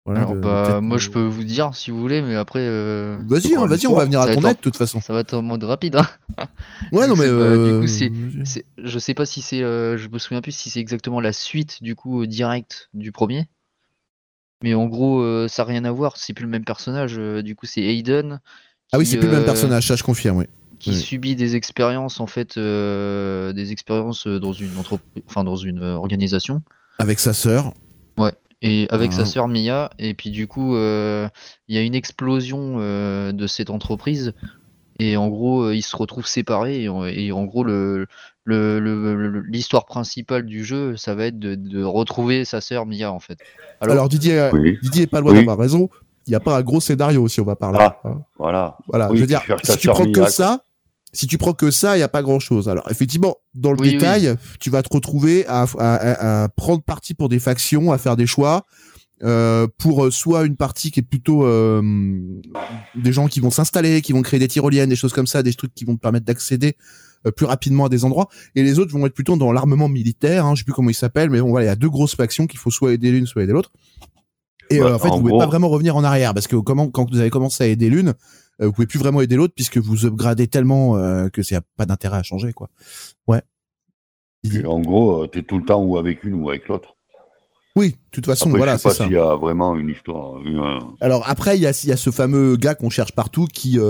[0.08, 0.20] voilà.
[0.22, 2.60] Alors, de- bah, moi, je peux vous dire si vous voulez, mais après.
[2.60, 5.00] euh, Vas-y, hein, vas-y, on va venir à ton aide de toute façon.
[5.00, 6.06] Ça va être en mode rapide, hein.
[6.92, 7.26] Ouais, non mais.
[7.26, 8.10] Euh, du coup, c'est-
[8.44, 11.32] C'est- Je sais pas si c'est, euh, je me souviens plus si c'est exactement la
[11.32, 13.48] suite du coup euh, direct du premier.
[14.62, 16.16] Mais en gros, euh, ça n'a rien à voir.
[16.16, 17.16] C'est plus le même personnage.
[17.18, 18.40] euh, du coup, c'est Aiden.
[18.92, 20.46] Ah oui, c'est plus le même euh, personnage, ça je confirme, oui.
[20.78, 20.96] Qui Oui.
[20.96, 25.82] subit des expériences en fait, euh, des expériences euh, dans une entreprise, enfin dans une
[25.82, 26.62] euh, organisation.
[26.98, 27.74] Avec sa sœur.
[28.62, 29.16] Et avec Ah.
[29.18, 31.28] sa sœur Mia, et puis du coup, euh,
[31.68, 34.32] il y a une explosion euh, de cette entreprise,
[34.98, 38.06] et en gros, euh, ils se retrouvent séparés, et en, et en gros, le,
[38.44, 42.84] le- le- le- l'histoire principale du jeu, ça va être de, de retrouver sa sœur
[42.84, 43.38] Mia, en fait.
[43.80, 45.38] Alors, Alors, Didier, Oui, Didier est pas loin Oui.
[45.38, 45.88] d'avoir raison.
[46.26, 47.98] Il n'y a pas un gros scénario si on va par là.
[48.02, 48.08] Ah.
[48.08, 48.22] Hein.
[48.38, 48.76] voilà.
[48.88, 50.30] Voilà, Oui, je veux dire, si tu prends Mia, que quoi.
[50.30, 50.62] ça,
[51.12, 52.68] si tu prends que ça, il n'y a pas grand chose.
[52.68, 53.92] Alors, effectivement, dans le Oui, oui.
[53.94, 58.16] détail, tu vas te retrouver à, à- à- prendre parti pour des factions, à faire
[58.16, 58.64] des choix.
[59.24, 61.82] euh, pour euh, soit une partie qui est plutôt euh,
[62.94, 65.52] des gens qui vont s'installer, qui vont créer des tyroliennes, des choses comme ça, des
[65.54, 66.76] trucs qui vont te permettre d'accéder
[67.26, 70.46] euh, plus rapidement à des endroits, et les autres vont être plutôt dans l'armement militaire,
[70.46, 72.14] hein, je sais plus comment il s'appelle, mais bon voilà, il y a deux grosses
[72.14, 73.72] factions qu'il faut soit aider l'une, soit aider l'autre.
[74.70, 76.46] Et Ouais, euh, en fait, en vous pouvez gros- pas vraiment revenir en arrière parce
[76.46, 78.14] que comment, quand vous avez commencé à aider l'une,
[78.66, 82.18] vous pouvez plus vraiment aider l'autre puisque vous upgradez tellement euh, que c'est pas d'intérêt
[82.18, 82.70] à changer quoi.
[83.26, 83.42] Ouais.
[84.44, 86.94] Et En gros, tu es tout le temps ou avec une ou avec l'autre.
[87.76, 89.04] Oui, de toute façon, Après, voilà, je sais c'est pas ça.
[89.04, 90.40] s'il y a vraiment une histoire.
[90.44, 93.46] une- Alors après, il y a, il y a ce fameux gars qu'on cherche partout
[93.46, 93.82] qui euh,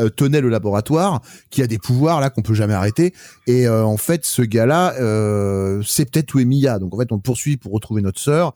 [0.00, 3.14] euh, tenait le laboratoire, qui a des pouvoirs là qu'on peut jamais arrêter.
[3.48, 6.78] Et euh, en fait, ce gars-là, euh, c'est peut-être où est Mia.
[6.78, 8.54] Donc en fait, on le poursuit pour retrouver notre sœur.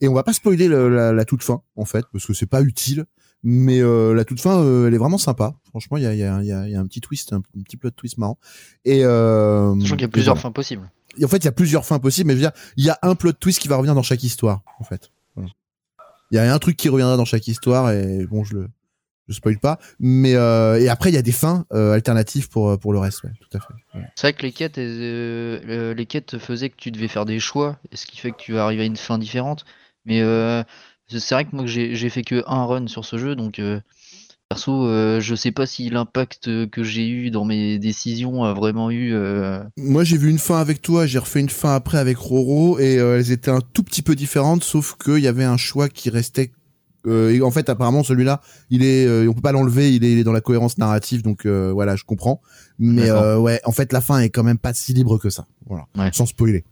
[0.00, 2.46] Et on va pas spoiler le- la, la toute fin, en fait, parce que c'est
[2.46, 3.06] pas utile.
[3.44, 5.54] Mais euh, la toute fin, euh, elle est vraiment sympa.
[5.70, 7.62] Franchement, il y a, y, a, y, a, y a un petit twist, un, un
[7.62, 8.38] petit plot twist marrant.
[8.84, 10.42] Et euh, sachant qu'il y a plusieurs voilà.
[10.42, 10.90] fins possibles.
[11.18, 12.90] Et en fait, il y a plusieurs fins possibles, mais je veux dire, il y
[12.90, 15.10] a un plot twist qui va revenir dans chaque histoire, en fait.
[15.34, 15.50] Voilà.
[16.30, 18.68] Il y a un truc qui reviendra dans chaque histoire, et bon, je le,
[19.28, 19.78] je spoil pas.
[19.98, 23.24] Mais euh, et après il y a des fins euh, alternatives pour pour le reste,
[23.24, 23.98] ouais, tout à fait.
[23.98, 24.06] Ouais.
[24.14, 27.40] C'est vrai que les quêtes, euh, euh, les quêtes faisaient que tu devais faire des
[27.40, 29.64] choix, et ce qui fait que tu vas arriver à une fin différente.
[30.04, 30.64] Mais euh,
[31.18, 33.80] c'est vrai que moi j'ai fait que un run sur ce jeu, donc euh,
[34.48, 38.90] perso, euh, je sais pas si l'impact que j'ai eu dans mes décisions a vraiment
[38.90, 39.12] eu.
[39.14, 42.78] euh, Moi j'ai vu une fin avec toi, j'ai refait une fin après avec Roro
[42.78, 45.88] et euh, elles étaient un tout petit peu différentes, sauf qu'il y avait un choix
[45.88, 46.52] qui restait.
[47.06, 50.24] et en fait apparemment celui-là, il est, on peut pas l'enlever, il est, il est
[50.24, 52.40] dans la cohérence narrative, donc voilà, je comprends.
[52.78, 55.86] Mais ouais, en fait la fin est quand même pas si libre que ça, voilà,
[55.96, 56.10] Ouais.
[56.12, 56.64] sans spoiler.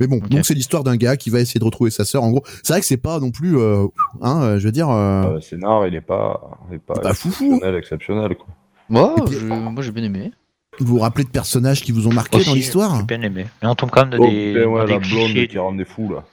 [0.00, 2.22] Mais bon, donc c'est l'histoire d'un gars qui va essayer de retrouver sa sœur.
[2.22, 3.86] En gros, c'est vrai que c'est pas non plus, euh,
[4.20, 4.88] hein, euh, je veux dire.
[4.90, 7.44] euh, Le scénar, il est pas, il est pas, Pas foufou.
[7.44, 8.46] exceptionnel, exceptionnel, quoi.
[8.88, 10.32] Moi, Et puis- je- moi j'ai bien aimé.
[10.80, 13.46] Vous vous rappelez de personnages qui vous ont marqué Aussi, dans l'histoire J'ai bien aimé.
[13.62, 15.48] Mais on tombe quand même dans Oh, des, putain, ouais, dans des la blonde clichés.
[15.48, 16.24] qui rend des fous, là.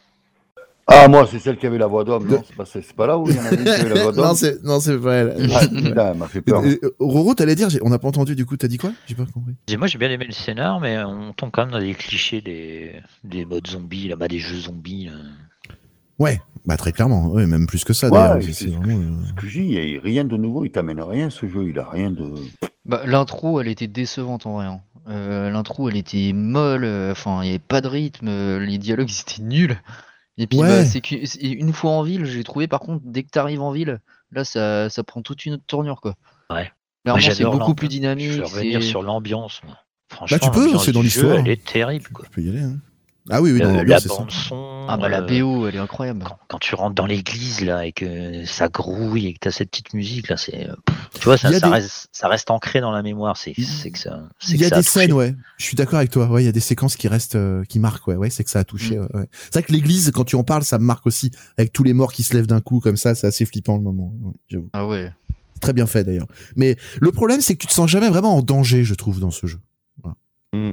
[0.88, 3.18] Ah, moi, c'est celle qui avait la voix d'homme, non C'est pas, c'est pas là
[3.18, 5.14] où il y en une qui avait la voix d'homme Non, c'est non, c'est pas
[5.14, 5.50] elle.
[5.56, 6.62] Ah, putain, elle m'a fait peur.
[6.64, 8.92] Euh, euh, Roro, t'allais dire, j'ai- on n'a pas entendu du coup, t'as dit quoi?
[9.08, 9.54] J'ai pas compris.
[9.68, 12.42] J'ai- Moi j'ai bien aimé le scénar, mais on tombe quand même dans des clichés
[12.42, 15.06] des, des modes zombies, là-bas des jeux zombies.
[15.06, 15.12] là.
[16.20, 18.44] Ouais, bah très clairement, ouais, même plus que ça Ouais, d'ailleurs.
[18.44, 21.70] c'est- C'est vraiment, euh, Ce que a rien de nouveau, il t'amène rien ce jeu,
[21.70, 22.26] il a rien de.
[22.86, 24.66] Bah, l'intro, elle était décevante en vrai.
[24.66, 24.82] hein.
[25.10, 26.84] Euh, l'intro, elle était molle.
[26.84, 28.58] euh, Enfin, il n'y avait pas de rythme.
[28.60, 29.78] les dialogues, ils étaient nuls.
[30.38, 30.68] Et puis, Ouais.
[30.68, 33.40] bah, c'est que- c'est- une fois en ville, j'ai trouvé par contre, dès que tu
[33.40, 34.00] arrives en ville,
[34.32, 36.16] là, ça, ça prend toute une autre tournure, quoi.
[36.50, 36.72] Ouais.
[37.20, 38.30] C'est beaucoup plus Je dynamique.
[38.32, 39.62] vais revenir c'est- sur l'ambiance.
[39.66, 39.78] moi.
[40.10, 41.38] Franchement, Bah, tu peux, c'est dans l'histoire.
[41.40, 42.08] Elle est terrible.
[42.14, 42.26] Quoi.
[42.26, 42.60] Tu peux y aller.
[42.62, 42.78] Hein.
[43.30, 44.86] Ah oui, oui, dans Euh, la bande son.
[44.90, 46.24] Ah bah la euh, BO, elle est incroyable.
[46.26, 49.70] quand, quand tu rentres dans l'église là et que ça grouille et que t'as cette
[49.70, 50.74] petite musique là, c'est euh,
[51.14, 53.38] tu vois ça, des- reste ça reste ancré dans la mémoire.
[53.38, 54.24] C'est c'est que ça.
[54.40, 55.00] c'est Il y a ça des touché.
[55.02, 55.36] scènes, ouais.
[55.58, 56.28] Je suis d'accord avec toi.
[56.28, 58.16] Ouais, il y a des séquences qui restent, euh, qui marquent, ouais.
[58.16, 58.98] Ouais, c'est que ça a touché.
[58.98, 59.08] Mm.
[59.14, 59.30] ouais.
[59.32, 61.30] C'est vrai que l'église, quand tu en parles, ça me marque aussi.
[61.58, 63.84] Avec tous les morts qui se lèvent d'un coup, comme ça, c'est assez flippant le
[63.84, 64.12] moment.
[64.24, 64.70] Ouais, j'avoue.
[64.74, 65.14] Ah ouais.
[65.62, 66.28] Très bien fait d'ailleurs.
[66.56, 69.30] Mais le problème, c'est que tu te sens jamais vraiment en danger, je trouve, dans
[69.30, 69.60] ce jeu.
[70.54, 70.72] Hmm.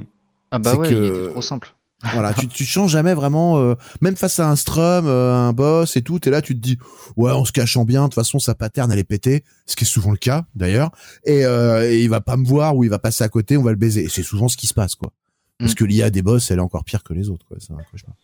[0.51, 1.75] Ah bah ouais, que- il était trop simple.
[2.13, 5.97] Voilà, tu, tu changes jamais vraiment, euh, même face à un strum, euh, un boss
[5.97, 6.77] et tout, t'es là, tu te dis,
[7.17, 9.83] ouais, en se cachant bien, de toute façon, sa pattern, elle est pétée, ce qui
[9.83, 10.91] est souvent le cas, d'ailleurs,
[11.25, 13.63] et, euh, et il va pas me voir ou il va passer à côté, on
[13.63, 14.05] va le baiser.
[14.05, 15.11] Et c'est souvent ce qui se passe, quoi.
[15.57, 15.75] Parce Mm.
[15.75, 17.57] que l'IA des boss, elle est encore pire que les autres, quoi.
[17.59, 18.15] C'est un cauchemar.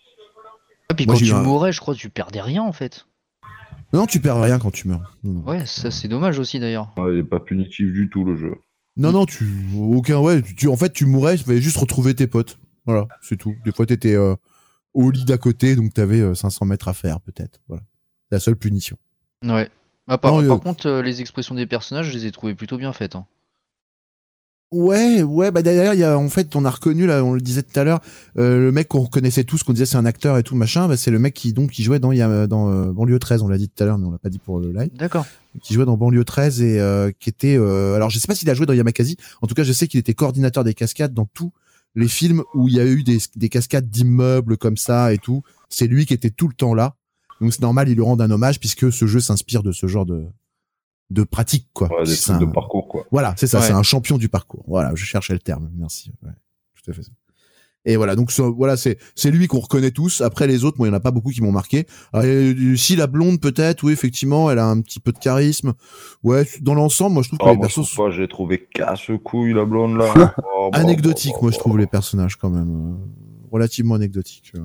[0.90, 3.08] Et puis Moi, quand tu un- mourais, je crois que tu perdais rien en fait.
[3.92, 5.18] Non, tu perds rien quand tu meurs.
[5.24, 6.94] Ouais, ça c'est dommage aussi d'ailleurs.
[6.98, 8.54] Ouais, il est pas punitif du tout, le jeu.
[8.98, 9.46] Non, non, tu,
[9.78, 12.58] aucun, ouais, tu, en fait, tu mourrais, tu fallait juste retrouver tes potes.
[12.86, 13.56] Voilà, c'est tout.
[13.66, 14.36] Des fois, t'étais euh,
[14.94, 17.60] au lit d'à côté, donc t'avais euh, 500 mètres à faire, peut-être.
[17.68, 17.84] Voilà.
[18.32, 18.98] La seule punition.
[19.44, 19.70] Ouais.
[20.08, 22.78] Ah, par, Non, par contre, euh, les expressions des personnages, je les ai trouvées plutôt
[22.78, 23.16] bien faites.
[23.16, 23.26] hein.
[24.72, 27.40] Ouais, ouais, bah d'ailleurs, il y a, en fait, on a reconnu, là, on le
[27.40, 28.02] disait tout à l'heure,
[28.38, 30.98] euh, le mec qu'on reconnaissait tous, qu'on disait c'est un acteur et tout, machin, bah,
[30.98, 33.42] c'est le mec qui, donc, qui jouait dans, il y a, dans euh, Banlieue 13,
[33.44, 35.26] on l'a dit tout à l'heure, mais on l'a pas dit pour le live, D'accord.
[35.62, 38.54] qui jouait dans Banlieue 13 et euh, qui était, alors je sais pas s'il a
[38.54, 41.52] joué dans Yamakasi, en tout cas, je sais qu'il était coordinateur des cascades dans tous
[41.96, 45.44] les films où il y a eu des, des cascades d'immeubles comme ça et tout.
[45.70, 46.96] C'est lui qui était tout le temps là.
[47.42, 50.06] Donc c'est normal, il lui rend un hommage puisque ce jeu s'inspire de ce genre
[50.06, 50.26] de,
[51.10, 51.90] de pratique, quoi.
[51.92, 53.06] Ouais, des de parcours, quoi.
[53.12, 53.68] voilà, c'est ça, Ouais.
[53.68, 54.64] c'est un champion du parcours.
[54.68, 55.70] Voilà, je cherchais le terme.
[55.76, 56.12] Merci.
[56.24, 56.32] Ouais,
[56.82, 57.04] tout à fait.
[57.88, 60.22] Et voilà, donc voilà, c'est c'est lui qu'on reconnaît tous.
[60.22, 61.86] Après les autres, moi, il y en a pas beaucoup qui m'ont marqué.
[62.14, 65.74] Alors, euh, si la blonde peut-être, oui, effectivement, elle a un petit peu de charisme.
[66.24, 68.28] Ouais, dans l'ensemble, moi, je trouve que Ah, les moi, je persos trouve pas, j'ai
[68.28, 70.34] trouvé casse-couille, la blonde, là.
[70.58, 73.06] Oh, bah, anecdotiques, bah, moi, je trouve les personnages quand même euh,
[73.52, 74.54] relativement anecdotiques.
[74.56, 74.62] euh.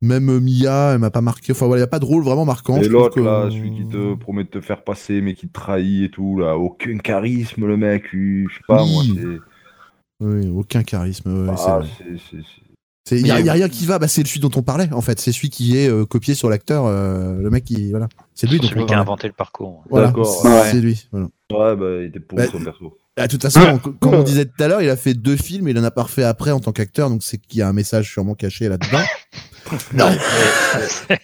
[0.00, 1.50] Même Mia, elle m'a pas marqué.
[1.52, 2.76] Enfin voilà, il y a pas de rôle vraiment marquant.
[2.76, 5.48] Et je l'autre, que- là, celui qui te promet de te faire passer, mais qui
[5.48, 8.92] te trahit et tout, là, aucun charisme, le mec, je sais pas, Oui.
[8.92, 9.38] moi, c'est.
[10.20, 11.48] Oui, aucun charisme.
[11.48, 11.80] ouais, Ah,
[13.10, 15.18] Il y, a- rien qui va, bah, c'est celui dont on parlait en fait.
[15.18, 18.08] C'est celui qui est euh, copié sur l'acteur, euh, le mec qui voilà.
[18.34, 19.82] C'est lui dont celui on qui a inventé le parcours.
[19.88, 20.80] Voilà, D'accord, c'est ouais.
[20.80, 21.08] lui.
[21.10, 21.26] Voilà.
[21.50, 22.98] Ouais, bah, il était pourri Bah, son perso.
[23.16, 25.36] Ah, De toute façon, c- comme on disait tout à l'heure, il a fait deux
[25.36, 27.62] films, et il en a pas refait après en tant qu'acteur, donc c'est qu'il y
[27.62, 29.00] a un message sûrement caché là-dedans.
[29.92, 30.06] Non,
[30.88, 31.18] c'est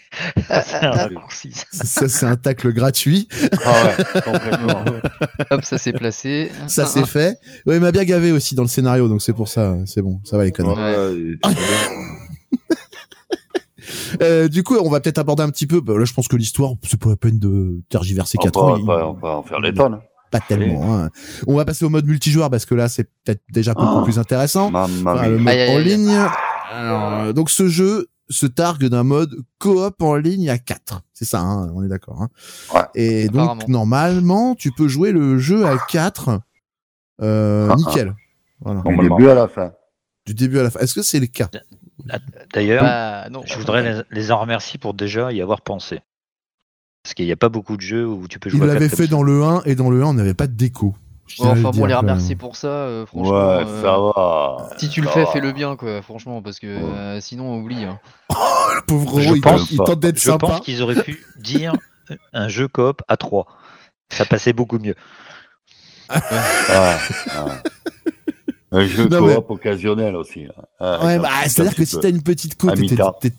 [0.84, 1.52] un raccourci.
[1.72, 2.08] ça.
[2.08, 3.28] C'est un tacle gratuit.
[3.64, 4.84] Ah ouais, complètement.
[5.50, 6.50] Hop, ça s'est placé.
[6.66, 7.06] Ça, Ah, c'est ah.
[7.06, 7.38] fait.
[7.66, 9.76] Ouais, il m'a bien gavé aussi dans le scénario, donc c'est pour ça.
[9.86, 10.76] C'est bon, ça va les.
[10.76, 11.54] Ouais, bien.
[14.22, 15.80] Euh, du coup, on va peut-être aborder un petit peu.
[15.80, 18.66] bah, là, je pense que l'histoire, c'est pas la peine de tergiverser on, 4 va,
[18.66, 18.78] ans.
[18.80, 20.00] on, va, on va en faire des tonnes.
[20.30, 20.96] Pas tellement.
[20.98, 21.10] hein.
[21.46, 24.02] On va passer au mode multijoueur parce que là, c'est peut-être déjà beaucoup Oh.
[24.02, 24.68] plus intéressant.
[24.74, 25.84] Enfin, le mode Aïe, aïe, en aïe.
[25.84, 26.18] ligne.
[26.72, 31.02] Alors, euh, donc ce jeu se targue d'un mode coop en ligne à 4.
[31.12, 32.22] C'est ça, hein, on est d'accord.
[32.22, 32.28] Hein.
[32.74, 32.82] Ouais.
[32.94, 36.40] Et donc normalement, tu peux jouer le jeu à 4.
[37.22, 38.14] Euh, Ah, nickel.
[38.60, 38.82] Voilà.
[38.82, 39.72] Du début à la fin.
[40.26, 40.80] Du début à la fin.
[40.80, 41.48] Est-ce que c'est le cas?
[42.52, 43.42] D'ailleurs, Bah, non.
[43.46, 46.00] je voudrais les, en remercier pour déjà y avoir pensé.
[47.02, 48.88] Parce qu'il n'y a pas beaucoup de jeux où tu peux Il jouer à l'avait
[48.88, 50.94] quatre fait dans le 1 et dans le 1 on n'avait pas de déco.
[51.40, 53.32] Enfin bon, les remercier pour ça, euh, franchement.
[53.32, 54.70] Ouais, euh, ça va.
[54.78, 57.84] Si tu le fais, fais-le bien, quoi, franchement, parce que euh, sinon, oublie.
[57.84, 57.98] hein.
[58.76, 60.60] Le pauvre Je pense tente- il tente d'être Je pense sympa.
[60.60, 61.72] qu'ils auraient pu dire
[62.32, 63.46] un jeu coop à 3.
[64.10, 64.94] Ça passait beaucoup mieux.
[66.10, 66.16] Ouais,
[66.68, 66.96] ouais.
[68.76, 70.44] Un jeu Non, mais- coop occasionnel aussi.
[70.46, 70.98] là.
[71.00, 72.74] Ouais, Ouais, bah, c'est-à-dire que si t'as une petite côte,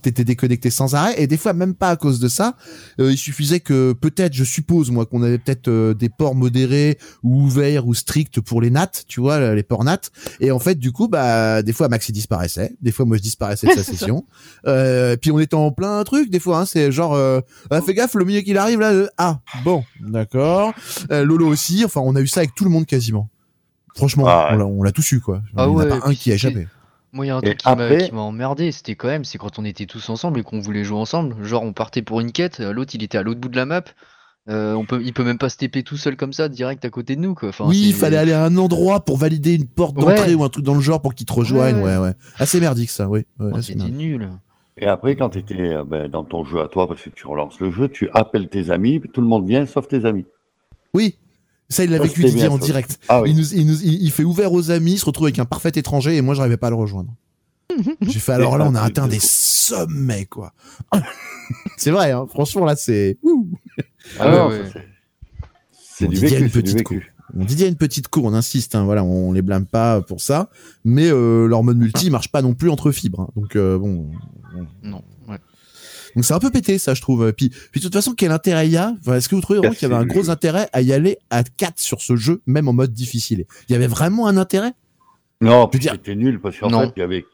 [0.02, 2.56] t'étais déconnecté sans arrêt, et des fois même pas à cause de ça.
[3.00, 6.98] euh, il suffisait que peut-être, je suppose moi, qu'on avait peut-être euh, des ports modérés
[7.24, 10.00] ou ouverts ou stricts pour les nats, tu vois, les ports nats.
[10.40, 13.68] Et en fait, du coup, bah, des fois Maxi disparaissait, des fois moi je disparaissais
[13.68, 14.26] de sa session.
[14.68, 16.60] Euh, puis on était en plein truc, des fois.
[16.60, 18.94] Hein, c'est genre, euh, ah, fais gaffe, le milieu qu'il arrive là.
[19.18, 20.74] ah, bon, d'accord.
[21.10, 21.84] Lolo aussi.
[21.84, 23.30] Enfin, on a eu ça avec tout le monde quasiment.
[23.96, 25.42] Franchement, Ah on l'a- on l'a tous eu quoi.
[25.56, 26.68] Ah il n'y en a ouais, pas un qui a échappé.
[27.14, 29.24] Moi, il y a un truc qui m'a après- qui m'a emmerdé, c'était quand même,
[29.24, 31.42] c'est quand on était tous ensemble et qu'on voulait jouer ensemble.
[31.46, 33.66] Genre, on partait pour une quête, euh, l'autre il était à l'autre bout de la
[33.66, 33.84] map.
[34.48, 36.92] euh, on peut, il peut même pas se TP tout seul comme ça, direct à
[36.92, 37.50] côté de nous, quoi.
[37.50, 40.34] Enfin, oui, il fallait aller à un endroit pour valider une porte d'entrée Ouais.
[40.36, 41.78] ou un truc dans le genre pour qu'ils te rejoignent.
[41.82, 41.98] Ouais, Ouais.
[41.98, 42.14] ouais.
[42.38, 43.22] Assez merdique ça, oui.
[43.40, 44.30] Ouais, Oh, C'était nul.
[44.78, 45.74] Et après, quand tu étais
[46.12, 49.02] dans ton jeu à toi, parce que tu relances le jeu, tu appelles tes amis,
[49.14, 50.26] tout le monde vient sauf tes amis.
[50.94, 51.18] Oui,
[51.76, 52.66] ça il l'a vécu Didier bien, en ça.
[52.66, 53.00] direct.
[53.08, 53.32] Ah oui.
[53.32, 55.46] Il, nous, il, nous, il, il fait ouvert aux amis, il se retrouve avec un
[55.46, 57.14] parfait étranger et moi j'arrivais pas à le rejoindre.
[58.02, 60.54] J'ai fait alors là on a Ah, atteint des sommets quoi.
[61.78, 63.18] c'est vrai, hein, franchement là c'est.
[64.20, 64.62] Ah non, ouais,
[65.82, 67.12] c'est- du Didier a vécu, une petite vécu.
[67.38, 70.22] On Didier a une petite cour, on insiste, hein, voilà, on les blâme pas pour
[70.22, 70.50] ça,
[70.84, 73.30] mais euh, leur mode multi marche pas non plus entre fibres, hein.
[73.36, 74.12] donc euh, bon.
[74.84, 75.38] Non, ouais.
[76.16, 77.32] Donc c'est un peu pété ça je trouve.
[77.34, 78.94] Puis, puis de toute façon quel intérêt il y a?
[79.02, 81.18] Enfin, Est-ce que vous trouvez vraiment qu'il y avait un gros intérêt à y aller
[81.30, 83.46] à 4 sur ce jeu, même en mode difficile?
[83.70, 84.74] Il y avait vraiment un intérêt?
[85.42, 87.26] Non, dire- c'était nul parce qu'en fait, il y avait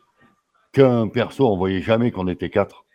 [0.74, 2.86] qu'un perso, on voyait jamais qu'on était quatre.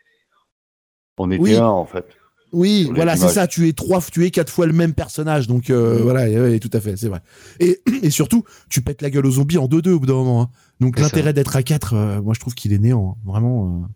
[1.18, 1.54] On était Oui.
[1.56, 2.06] un en fait.
[2.52, 3.46] Oui, voilà, c'est ça.
[3.46, 6.58] Tu es trois, tu es quatre fois le même personnage, donc euh, voilà, et- ouais,
[6.58, 7.20] tout à fait, c'est vrai.
[7.60, 10.42] Et, et surtout, tu pètes la gueule aux zombies en 2-2 au bout d'un moment.
[10.42, 10.50] hein.
[10.80, 13.20] Donc l'intérêt d'être à 4 euh, moi je trouve qu'il est néant, hein.
[13.30, 13.82] vraiment.
[13.84, 13.86] euh.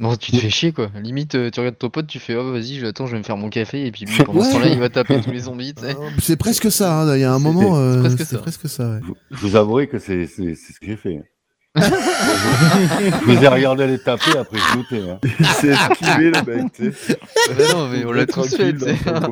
[0.00, 0.90] Non, tu te fais chier, quoi.
[1.02, 3.22] Limite, euh, tu regardes ton pote, tu fais, oh, vas-y, je- attends, je vais me
[3.22, 5.74] faire mon café, et puis lui, pendant ce temps-là, il va taper tous les zombies,
[5.74, 5.90] tu sais.
[5.94, 7.00] Euh, C'est presque ça.
[7.02, 7.14] hein.
[7.16, 8.88] Il y a un moment, c'est euh, presque presque ça.
[8.94, 9.00] ouais.
[9.30, 11.20] Je, je vous avouerai que c'est c'est- c'est ce que j'ai fait.
[12.20, 15.00] je vous ai regardé les taper, après je doutais.
[15.10, 15.18] Hein.
[15.40, 17.18] Il s'est esquivé, le mec, sais.
[17.56, 18.74] Bah non, mais on l'a tous fait,
[19.06, 19.28] Ah,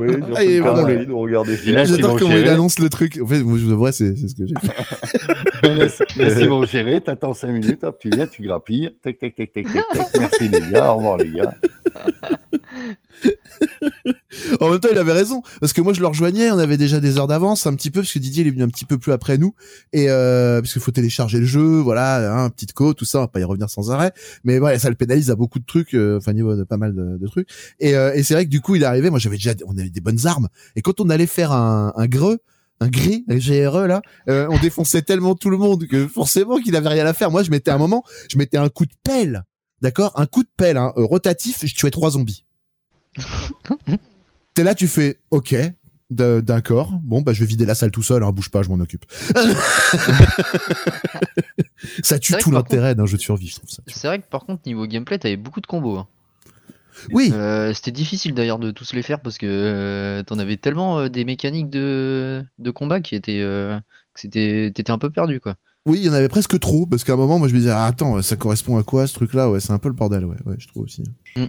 [1.84, 3.18] J'adore comment il annonce le truc.
[3.22, 5.68] En fait, moi, je vous avouerai, c'est c'est ce que j'ai fait.
[6.16, 8.90] Laisse Simon gérer, t'attends 5 minutes, hop, tu viens, tu grappilles.
[9.02, 10.06] Tac, tac, tac, tac, tac, tac.
[10.18, 11.54] Merci les gars, au revoir les gars.
[14.60, 17.00] En même temps, il avait raison parce que moi je le rejoignais, on avait déjà
[17.00, 18.98] des heures d'avance un petit peu parce que Didier il est venu un petit peu
[18.98, 19.54] plus après nous
[19.92, 23.22] et euh, parce qu'il faut télécharger le jeu, voilà, hein, petite côte, tout ça, on
[23.22, 24.12] va pas y revenir sans arrêt.
[24.44, 26.94] Mais voilà, ça le pénalise à beaucoup de trucs, euh, enfin niveau de pas mal
[26.94, 27.48] de, de trucs.
[27.80, 29.76] Et, euh, et c'est vrai que du coup il est arrivé, moi j'avais déjà, on
[29.76, 32.38] avait des bonnes armes et quand on allait faire un, un greu
[32.80, 36.76] un gris, un GRE là, euh, on défonçait tellement tout le monde que forcément qu'il
[36.76, 37.30] avait rien à faire.
[37.30, 39.44] Moi, je mettais un moment, je mettais un coup de pelle,
[39.82, 42.44] d'accord, un coup de pelle, hein, euh, rotatif, je tuais trois zombies.
[44.54, 45.54] T'es là, tu fais, ok,
[46.10, 48.80] d'accord, bon bah je vais vider la salle tout seul, hein, bouge pas, je m'en
[48.80, 49.04] occupe.
[52.02, 53.82] ça tue tout l'intérêt d'un jeu de survie, je trouve ça.
[53.86, 55.98] C'est vrai que par contre, niveau gameplay, t'avais beaucoup de combos.
[55.98, 56.06] hein.
[57.12, 60.98] Oui, Euh, C'était difficile d'ailleurs de tous les faire parce que euh, t'en avais tellement
[60.98, 63.38] euh, des mécaniques de, de combat qui étaient.
[63.38, 63.80] que
[64.16, 65.54] c'était- T'étais un peu perdu, quoi.
[65.88, 67.70] Oui, il y en avait presque trop parce qu'à un moment, moi je me disais,
[67.70, 69.50] ah, attends, ça correspond à quoi ce truc-là?
[69.50, 71.02] Ouais, c'est un peu le bordel, ouais, ouais, je trouve aussi.
[71.36, 71.46] Mm.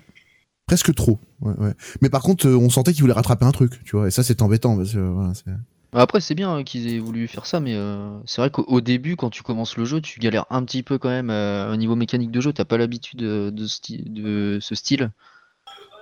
[0.66, 1.74] Presque trop, ouais, ouais.
[2.02, 4.24] Mais par contre, euh, on sentait qu'il voulait rattraper un truc, tu vois, et ça
[4.24, 5.52] c'est embêtant parce que voilà, c'est.
[5.92, 8.80] Après, c'est bien hein, qu'ils aient voulu faire ça, mais euh, c'est vrai qu'au au
[8.80, 11.78] début, quand tu commences le jeu, tu galères un petit peu quand même euh, au
[11.78, 12.54] niveau mécanique de jeu.
[12.54, 15.10] T'as pas l'habitude de, ce style.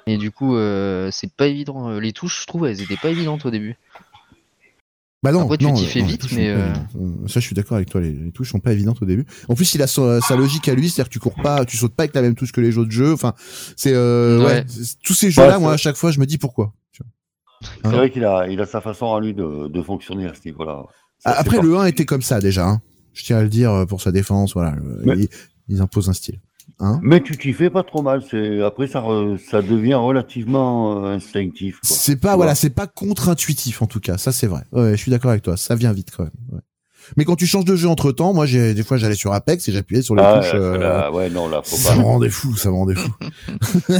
[0.05, 1.99] Et du coup, euh, c'est pas évident.
[1.99, 3.77] Les touches, je trouve, elles étaient pas évidentes au début.
[5.23, 7.29] Bah non, Après, tu non, t'y euh, fais non, vite, touches mais, évidentes.
[7.29, 9.25] ça je suis d'accord avec toi, les, les touches sont pas évidentes au début.
[9.49, 11.75] En plus, il a sa, sa logique à lui, c'est-à-dire que tu cours pas, tu
[11.75, 13.13] sautes pas avec la même touche que les autres jeux.
[13.13, 13.33] Enfin,
[13.75, 14.65] c'est euh, ouais, Ouais.
[14.67, 16.73] c'est- tous ces jeux-là, Ouais, moi à chaque fois, je me dis pourquoi.
[16.93, 17.03] C'est
[17.85, 20.41] Hein vrai qu'il a, il a sa façon à lui de, de fonctionner à ce
[20.47, 20.83] niveau-là.
[21.17, 22.67] Ça, Après, le 1 était comme ça déjà.
[22.67, 22.81] hein.
[23.13, 24.53] Je tiens à le dire euh, pour sa défense.
[24.53, 24.75] Voilà,
[25.15, 25.27] ils,
[25.67, 26.39] ils imposent un style.
[26.79, 28.21] Hein Mais tu t'y fais pas trop mal.
[28.29, 31.79] C'est après ça, re- ça devient relativement euh, instinctif.
[31.81, 34.17] c'est pas voilà, c'est pas contre-intuitif en tout cas.
[34.17, 34.61] Ça c'est vrai.
[34.71, 35.57] Ouais, je suis d'accord avec toi.
[35.57, 36.31] Ça vient vite quand même.
[36.51, 36.59] ouais.
[37.15, 39.67] Mais quand tu changes de jeu entre temps, moi j'ai des fois j'allais sur Apex
[39.69, 40.51] et j'appuyais sur les Ah, touches.
[40.55, 42.07] euh, là, ouais, non, là, faut Ça me pas.
[42.07, 43.11] rendait fou, ça me rendait fou.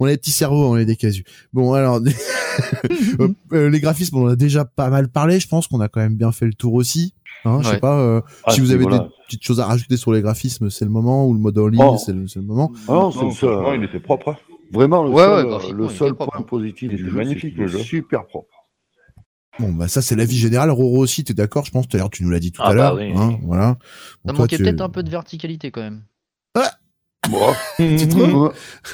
[0.00, 1.24] on a des petits cerveaux, on est des casus.
[1.52, 2.00] Bon, alors,
[3.20, 5.38] euh, euh, les graphismes, on en a déjà pas mal parlé.
[5.40, 7.14] Je pense qu'on a quand même bien fait le tour aussi.
[7.44, 10.12] Hein, Je sais pas euh, Ah, si vous avez des petites choses à rajouter sur
[10.12, 11.96] les graphismes, c'est le moment, ou le mode en ligne, Oh.
[11.98, 12.72] c'est le, moment.
[12.88, 13.52] Ah non, c'est Non, le seul.
[13.52, 14.28] franchement, il était propre.
[14.30, 14.36] hein.
[14.72, 16.46] Vraiment, le Ouais, seul, ouais, euh, le seul propre, point hein.
[16.48, 17.78] positif Il du était jeu, magnifique, le jeu.
[17.78, 18.48] super propre.
[19.58, 20.70] Bon, bah ça c'est l'avis général.
[20.70, 21.88] Roro aussi, t'es d'accord, je pense.
[21.88, 22.94] D'ailleurs, tu nous l'as dit tout Ah à bah l'heure.
[22.96, 23.38] oui, hein, oui.
[23.42, 23.76] voilà.
[24.26, 26.02] Ça toi, manquait tu- peut-être un peu de verticalité quand même.
[27.28, 27.52] Bon.
[27.76, 28.52] Tu trouves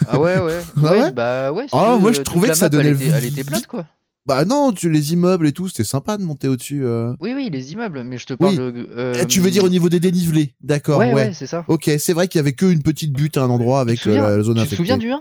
[0.08, 0.60] Ah ouais, ouais.
[0.82, 1.66] Ah ouais bah ouais.
[1.72, 3.84] Ah, moi, je trouvais que ça donnait Elle était plate quoi.
[4.26, 6.82] Bah non, tu les immeubles et tout, c'était sympa de monter au-dessus.
[6.84, 7.12] euh.
[7.20, 8.86] Oui, oui, les immeubles, mais je te parle Oui.
[8.96, 11.26] euh, Eh, Tu veux dire au niveau des dénivelés, d'accord, Ouais, ouais.
[11.26, 11.64] ouais, c'est ça.
[11.68, 14.04] Ok, c'est vrai qu'il y avait que une petite butte à un endroit avec te
[14.04, 14.76] souviens, euh, la zone tu te infectée.
[14.76, 15.20] souviens du 1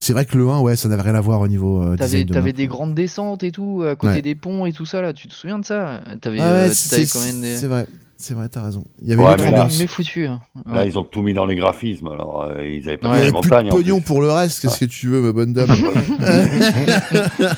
[0.00, 2.10] C'est vrai que le 1, ouais, ça n'avait rien à voir au niveau euh, T'avais
[2.24, 2.56] design de t'avais map.
[2.56, 4.22] des grandes descentes et tout, à côté Ouais.
[4.22, 6.00] des ponts et tout ça là, tu te souviens de ça?
[6.20, 7.56] T'avais Ah euh, ouais, t'avais c'est quand même des.
[7.58, 7.86] c'est vrai,
[8.20, 8.84] c'est vrai, t'as raison.
[9.02, 9.50] Il y avait Ouais, une autre mais
[9.82, 10.26] là- foutu.
[10.26, 10.40] hein.
[10.66, 12.08] Là, ils ont tout mis dans les graphismes.
[12.08, 13.16] Alors, euh, ils avaient pas Ouais.
[13.16, 13.66] les plus de montagnes.
[13.68, 14.04] en pognon plus.
[14.06, 15.70] pour le reste, qu'est-ce que tu veux, ma bonne dame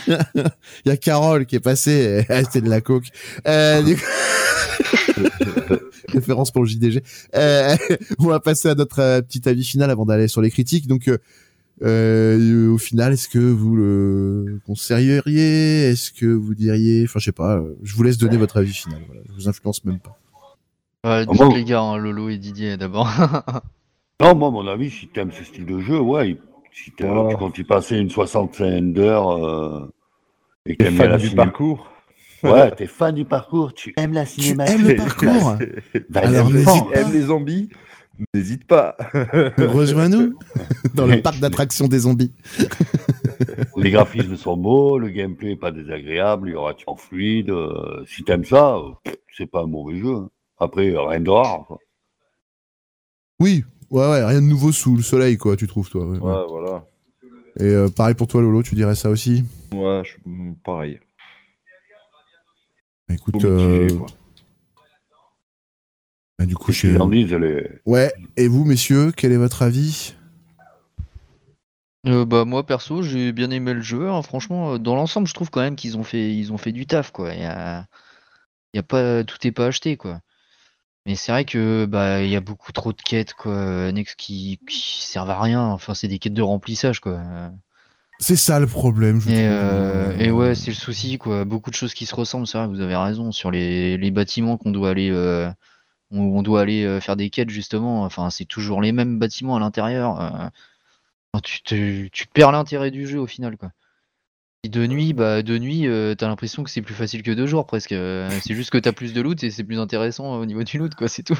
[0.06, 3.06] Il y a Carole qui est passée, elle c'était de la coke.
[3.46, 4.02] Euh, du coup-
[6.08, 7.02] Référence pour le JDG.
[7.34, 7.76] Euh,
[8.18, 10.86] on va passer à notre euh, petit avis final avant d'aller sur les critiques.
[10.86, 11.18] Donc, euh,
[11.82, 17.04] euh, au final, est-ce que vous le conseilleriez Est-ce que vous diriez?
[17.04, 17.56] Enfin, je sais pas.
[17.56, 19.00] euh, Je vous laisse donner votre avis final.
[19.06, 20.18] Voilà, je vous influence même pas.
[21.04, 23.08] Ouais, bon les gars, hein, Lolo et Didier d'abord.
[24.20, 26.36] Non, moi, à mon avis, si t'aimes ce style de jeu, ouais,
[26.72, 27.30] si t'as- Voilà.
[27.30, 29.92] tu comptes y passer une soixantaine d'heures euh,
[30.64, 31.90] et que T'es t'aimes la du cinéma- parcours.
[32.44, 34.78] Ouais, t'es fan du parcours, tu aimes la Tu cinématique.
[34.78, 35.56] aimes le parcours
[36.10, 36.50] Bah, Alors, évidemment.
[36.50, 37.68] n'hésite Si aime les zombies,
[38.32, 38.96] n'hésite pas.
[39.58, 40.38] Rejoins-nous
[40.94, 42.32] dans le parc d'attractions des zombies.
[43.76, 47.50] Les graphismes sont beaux, le gameplay est pas désagréable, il y aura en fluide.
[47.50, 50.28] euh, si t'aimes ça, euh, c'est pas un mauvais jeu.
[50.62, 51.64] Après, euh, rien de rare.
[51.66, 51.78] quoi.
[53.40, 56.06] Oui, ouais, ouais, rien de nouveau sous le soleil, quoi, tu trouves, toi.
[56.06, 56.84] ouais, voilà.
[57.58, 59.44] Et euh, pareil pour toi, Lolo, tu dirais ça aussi?
[59.74, 61.00] Ouais, je- mm, pareil.
[63.10, 63.98] Écoute, Faut mitiger, euh,
[66.38, 66.88] bah, du coup, je...
[66.88, 70.14] est- Ouais, et vous, messieurs, quel est votre avis?
[72.04, 74.22] Euh, bah moi perso j'ai bien aimé le jeu hein.
[74.22, 77.12] franchement dans l'ensemble je trouve quand même qu'ils ont fait ils ont fait du taf
[77.12, 77.86] quoi il y a,
[78.74, 80.18] il y a pas tout est pas acheté quoi
[81.06, 84.60] mais c'est vrai que bah il y a beaucoup trop de quêtes quoi annexes qui,
[84.68, 85.62] qui servent à rien.
[85.62, 87.20] Enfin c'est des quêtes de remplissage quoi.
[88.18, 89.46] C'est ça le problème, je et, trouve.
[89.50, 91.44] euh, et ouais c'est le souci quoi.
[91.44, 94.56] Beaucoup de choses qui se ressemblent c'est vrai vous avez raison sur les, les bâtiments
[94.58, 95.50] qu'on doit aller euh,
[96.12, 98.04] où on doit aller euh, faire des quêtes justement.
[98.04, 100.48] Enfin c'est toujours les mêmes bâtiments à l'intérieur euh,
[101.42, 103.72] tu, te, tu perds l'intérêt du jeu au final quoi.
[104.68, 107.66] De nuit, bah de nuit, euh, t'as l'impression que c'est plus facile que de jour
[107.66, 107.90] presque.
[107.90, 110.78] Euh, C'est juste que t'as plus de loot et c'est plus intéressant au niveau du
[110.78, 111.38] loot quoi, c'est tout.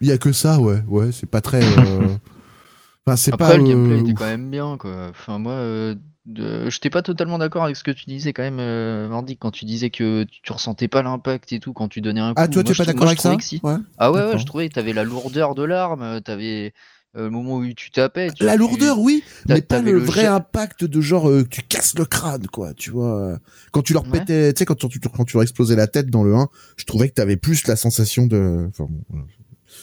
[0.00, 1.62] Il y a que ça, ouais, ouais, c'est pas très.
[1.62, 2.08] euh,
[3.06, 3.56] Enfin, c'est Après pas.
[3.58, 5.08] le gameplay euh, était quand même bien quoi.
[5.10, 6.70] Enfin moi, euh, de...
[6.70, 9.66] j'étais pas totalement d'accord avec ce que tu disais quand même, euh, Mardi, quand tu
[9.66, 12.40] disais que tu, ressentais pas l'impact et tout quand tu donnais un coup.
[12.40, 13.36] Ah, toi, Moi, pas d'accord avec ça?
[13.40, 13.60] si.
[13.62, 13.74] Ouais.
[13.98, 16.70] Ah ouais, je trouvais que t'avais la lourdeur de l'arme, euh, t'avais euh,
[17.14, 18.30] le moment où tu tapais.
[18.30, 21.62] tu- La tu- lourdeur, oui, mais pas le le vrai impact de genre euh, tu
[21.62, 23.38] casses le crâne, quoi, tu vois.
[23.70, 24.20] Quand tu leur Ouais.
[24.20, 26.84] pétais, tu sais, quand tu, quand tu leur explosais la tête dans le 1, je
[26.84, 28.66] trouvais que t'avais plus la sensation de.
[28.68, 29.18] Enfin, bon.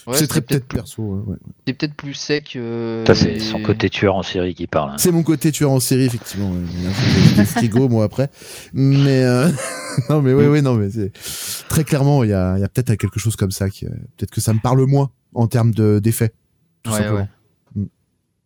[0.07, 1.01] Ouais, c'est très peut-être plus- perso.
[1.03, 1.37] ouais, ouais.
[1.67, 2.53] C'est peut-être plus sec.
[2.55, 4.91] euh, Ça, c'est et- son côté tueur en série qui parle.
[4.91, 4.95] hein.
[4.97, 6.51] C'est mon côté tueur en série, effectivement.
[7.35, 8.29] des frigo, moi, après.
[8.73, 9.49] Mais, euh...
[10.09, 11.11] non, mais oui, oui, non, mais c'est
[11.69, 13.89] très clairement, il y a, il y a peut-être quelque chose comme ça qui, euh,
[14.17, 16.33] peut-être que ça me parle moins en termes de, d'effets.
[16.83, 17.19] Tout Ouais, simplement.
[17.19, 17.27] ouais.
[17.75, 17.85] Mm.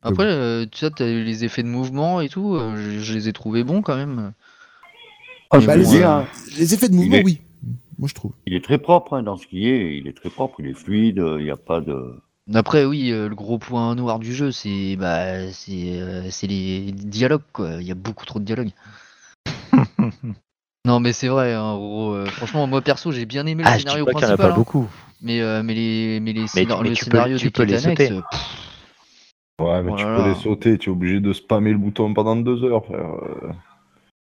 [0.02, 3.14] Après, euh, tu sais, t'as eu les effets de mouvement et tout, euh, je, je
[3.14, 4.34] les ai trouvés bons quand même.
[5.50, 6.26] Ah, Bah, bon, les, hein.
[6.60, 7.42] effets de mouvement, est- oui.
[8.00, 8.34] Moi, je trouve.
[8.46, 9.98] Il est très propre hein, dans ce qui est.
[9.98, 11.24] Il est très propre, il est fluide.
[11.38, 12.20] Il n'y a pas de.
[12.54, 16.92] Après, oui, euh, le gros point noir du jeu, c'est bah, c'est euh, c'est les
[16.92, 17.76] dialogues, quoi.
[17.80, 18.72] Il y a beaucoup trop de dialogues.
[20.86, 23.74] non, mais c'est vrai, hein, gros, euh, franchement, moi perso, j'ai bien aimé le Ah,
[23.74, 24.48] je dis scénario pas qu'il y en a principal.
[24.50, 24.88] pas hein, beaucoup.
[25.22, 27.52] mais, euh, mais les, mais les Mais, scénar- mais le tu peux, scénario tu des
[27.52, 28.12] peux les sauter.
[28.12, 28.42] euh, pff,
[29.62, 32.36] Ouais, mais Oh tu peux les sauter, tu es obligé de spammer le bouton pendant
[32.36, 33.06] deux heures, frère.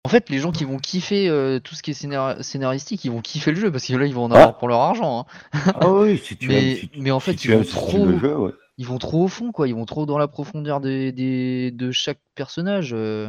[0.06, 3.12] En fait, les gens qui vont kiffer euh, tout ce qui est scénar- scénaristique, ils
[3.12, 4.36] vont kiffer le jeu parce que là, ils vont en Ah.
[4.36, 5.26] avoir pour leur argent.
[5.53, 5.74] hein.
[5.82, 7.64] Ah oui, si tu Mais- aimes, si tu- mais en fait, si tu ils vont
[7.64, 8.51] trop- de jeu, ouais.
[8.78, 9.68] ils vont trop au fond, quoi.
[9.68, 12.91] Ils vont trop dans la profondeur des, des- de chaque personnage.
[12.93, 13.28] euh.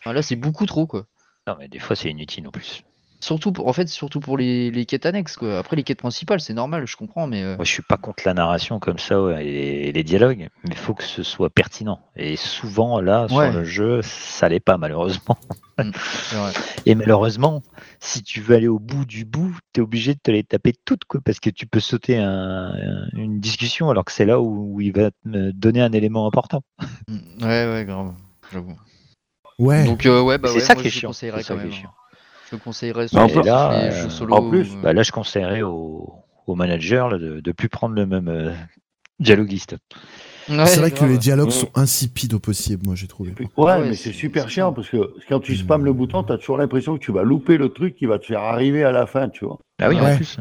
[0.00, 1.06] Enfin, là, c'est beaucoup trop, quoi.
[1.48, 2.82] Non, mais des fois, c'est inutile en plus.
[3.20, 5.58] Surtout pour, en fait, surtout pour les, les quêtes annexes, quoi.
[5.58, 8.24] Après, les quêtes principales, c'est normal, je comprends, mais euh, Moi, je suis pas contre
[8.26, 12.00] la narration comme ça ouais, et, les dialogues, mais il faut que ce soit pertinent.
[12.16, 13.52] Et souvent, là, sur Ouais.
[13.52, 15.36] le jeu, ça l'est pas, malheureusement.
[15.78, 16.52] c'est vrai.
[16.86, 17.62] Et malheureusement,
[18.00, 20.72] si tu veux aller au bout du bout, tu es obligé de te les taper
[20.84, 24.40] toutes, quoi, parce que tu peux sauter un- un- une discussion alors que c'est là
[24.40, 26.62] où, où il va te donner un élément important.
[27.08, 28.14] Mm, Ouais, ouais, grave.
[28.52, 28.76] J'avoue.
[29.62, 29.84] Ouais.
[29.84, 31.08] Donc, euh, ouais, bah c'est ouais, ça moi, qui est je chiant.
[31.10, 31.78] conseillerais c'est ça quand qui est même.
[31.78, 31.88] chiant.
[31.90, 32.16] hein.
[32.50, 34.34] Je le conseillerais en sur plus- les là, jeux euh, solo.
[34.34, 36.12] en plus, euh, Bah là, je conseillerais au,
[36.46, 38.52] au manager là, de ne plus prendre le même euh,
[39.20, 39.76] dialoguiste.
[40.48, 41.52] Ouais, c'est vrai que les dialogues Ouais.
[41.52, 43.32] sont insipides au possible, moi j'ai trouvé.
[43.38, 46.36] Ouais, Ouais, mais c'est- super chiant parce que quand tu spammes le bouton, tu as
[46.38, 49.06] toujours l'impression que tu vas louper le truc qui va te faire arriver à la
[49.06, 49.58] fin, tu vois.
[49.80, 50.12] Ah oui, Ouais.
[50.12, 50.36] en plus.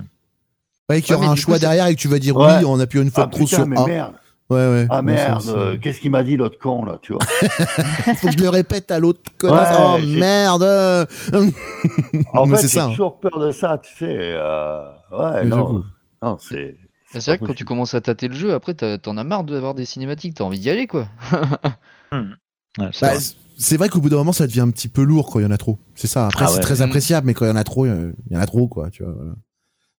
[0.89, 2.57] Ouais, qu'il y aura un choix coup, derrière et que tu vas dire Ouais.
[2.59, 3.86] oui en appuyant une fois Ah trop putain, sur mais A.
[3.86, 4.13] merde.
[4.51, 4.87] Ouais, ouais.
[4.89, 7.21] Ah merde, euh, qu'est-ce qu'il m'a dit l'autre con là, tu vois.
[8.15, 9.21] Faut que je le répète à l'autre.
[9.43, 10.63] Ouais, oh merde.
[12.33, 12.89] En Mais fait, j'ai hein.
[12.89, 14.05] toujours peur de ça, tu sais.
[14.17, 15.83] euh, Ouais, Mais non,
[16.21, 16.75] non, c'est.
[17.13, 19.73] C'est vrai que quand tu commences à tâter le jeu, après t'en as marre d'avoir
[19.73, 21.07] des cinématiques, t'as envie d'y aller quoi.
[22.13, 23.23] Ouais, c'est Bah, vrai.
[23.57, 25.45] c'est vrai qu'au bout d'un moment, ça devient un petit peu lourd quand il y
[25.45, 25.77] en a trop.
[25.95, 26.27] C'est ça.
[26.27, 26.61] Après, Ah c'est ouais.
[26.61, 26.81] très Mm.
[26.83, 28.89] appréciable, mais quand il y en a trop, il y en a trop, quoi.
[28.91, 29.11] Tu vois.
[29.13, 29.33] voilà.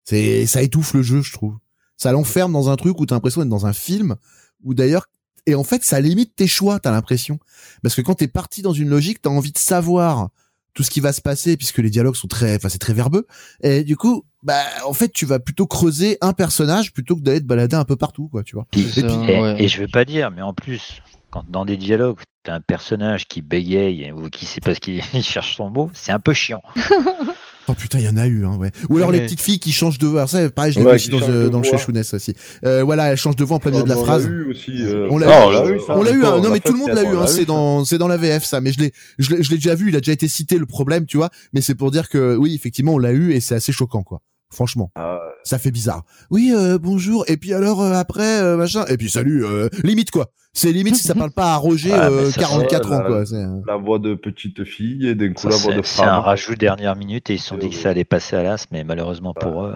[0.05, 1.57] C'est, ça étouffe le jeu, je trouve.
[1.98, 4.16] Ça l'enferme dans un truc où t'as l'impression d'être dans un film,
[4.65, 5.07] ou d'ailleurs,
[5.47, 7.39] et en fait, ça limite tes choix, t'as l'impression.
[7.83, 10.29] Parce que quand t'es parti dans une logique, t'as envie de savoir
[10.75, 13.27] tout ce qui va se passer, puisque les dialogues sont très, enfin, c'est très verbeux.
[13.63, 17.41] Et du coup, bah, en fait, tu vas plutôt creuser un personnage plutôt que d'aller
[17.41, 18.67] te balader un peu partout, quoi, tu vois.
[18.75, 19.57] Et, ça, et- ouais.
[19.63, 23.27] et je veux pas dire, mais en plus, quand dans des dialogues, t'as un personnage
[23.29, 26.33] qui bégaye ou qui sait pas ce qu'il il cherche son mot, c'est un peu
[26.33, 26.63] chiant.
[27.69, 28.73] Oh putain, il y en a eu, hein, ouais.
[28.89, 30.21] Ou alors les petites filles qui changent de voix.
[30.21, 31.65] Alors ça, pareil, je l'ai Ouais, vu aussi dans, changent euh, dans le.
[31.65, 32.35] Chouchounès aussi.
[32.65, 34.27] Euh, voilà, elle change de voix en plein milieu de la on l'a phrase.
[34.27, 35.47] eu aussi, euh, On l'a Ah, eu.
[35.47, 35.97] on l'a eu, ça.
[35.97, 36.41] On l'a eu, encore, hein.
[36.43, 37.27] non on mais tout le monde l'a eu, hein.
[37.29, 39.75] c'est dans c'est dans la VF ça, mais je l'ai je l'ai je l'ai déjà
[39.77, 42.37] vu, il a déjà été cité le problème, tu vois, mais c'est pour dire que
[42.37, 44.23] oui, effectivement, on l'a eu et c'est assez choquant quoi.
[44.53, 46.03] Franchement, Ah, ça fait bizarre.
[46.30, 50.11] Oui, euh, bonjour et puis alors euh, après euh, machin et puis salut euh, limite
[50.11, 50.26] quoi.
[50.55, 52.98] C'est limite si ça parle pas à Roger Ouais, mais euh, ça, 44 c'est- ans
[53.00, 55.72] la- quoi, c'est euh, la voix de petite fille et d'un coup Ça, la voix
[55.72, 56.20] C'est de c'est un femme.
[56.24, 58.84] rajout dernière minute et ils se sont dit que ça allait passer à l'as, mais
[58.84, 59.74] malheureusement pour eux.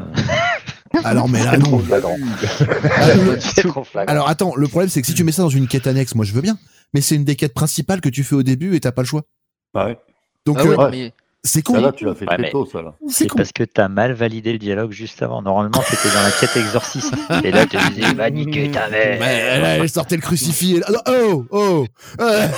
[1.05, 1.81] Alors mais là non.
[4.07, 6.25] Alors attends, le problème c'est que si tu mets ça dans une quête annexe, moi
[6.25, 6.59] je veux bien,
[6.95, 9.07] mais c'est une des quêtes principales que tu fais au début et t'as pas le
[9.07, 9.23] choix.
[9.75, 9.99] Ouais.
[10.45, 11.13] Donc Ah ouais, mais
[11.47, 11.75] c'est con.
[11.75, 12.95] Ça, là, tu l'as fait Ouais, très mais- tôt, ça, là.
[13.09, 13.37] C'est C'est con.
[13.39, 15.41] parce que t'as mal validé le dialogue juste avant.
[15.43, 17.15] Normalement, c'était dans la quête exorciste.
[17.45, 19.19] Et là, tu disais, va niquer ta mère.
[19.21, 21.87] Mais elle sortait le crucifix et là, oh, oh,
[22.21, 22.49] euh,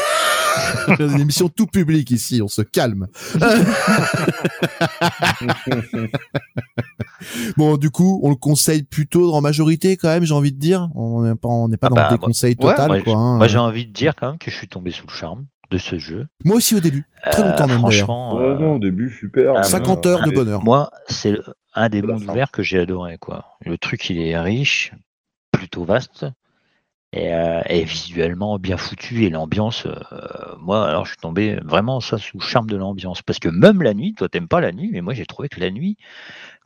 [0.97, 3.07] C'est une émission tout public ici, on se calme.
[7.57, 10.89] bon, du coup, on le conseille plutôt en majorité quand même, j'ai envie de dire.
[10.95, 13.17] On n'est pas, on n'est pas Ah dans bah, le moi- déconseil ouais, total, moi,
[13.17, 13.37] hein.
[13.39, 15.79] Moi, j'ai envie de dire quand même que je suis tombé sous le charme de
[15.79, 16.27] ce jeu.
[16.45, 18.07] Moi aussi au début, très Euh, longtemps même d'ailleurs.
[18.07, 19.53] franchement, Ouais, euh, non, au début, super.
[19.57, 20.65] ah, mais, 50 euh, heures de bonheur.
[20.65, 21.37] moi, c'est
[21.75, 23.19] un des mondes ouverts que j'ai adoré.
[23.19, 23.45] Quoi.
[23.65, 24.93] Le truc, il est riche,
[25.53, 26.27] plutôt vaste.
[27.15, 29.95] Et, euh, et visuellement bien foutu et l'ambiance, euh,
[30.61, 33.81] moi alors je suis tombé vraiment ça sous le charme de l'ambiance parce que même
[33.81, 35.97] la nuit, toi t'aimes pas la nuit, mais moi j'ai trouvé que la nuit,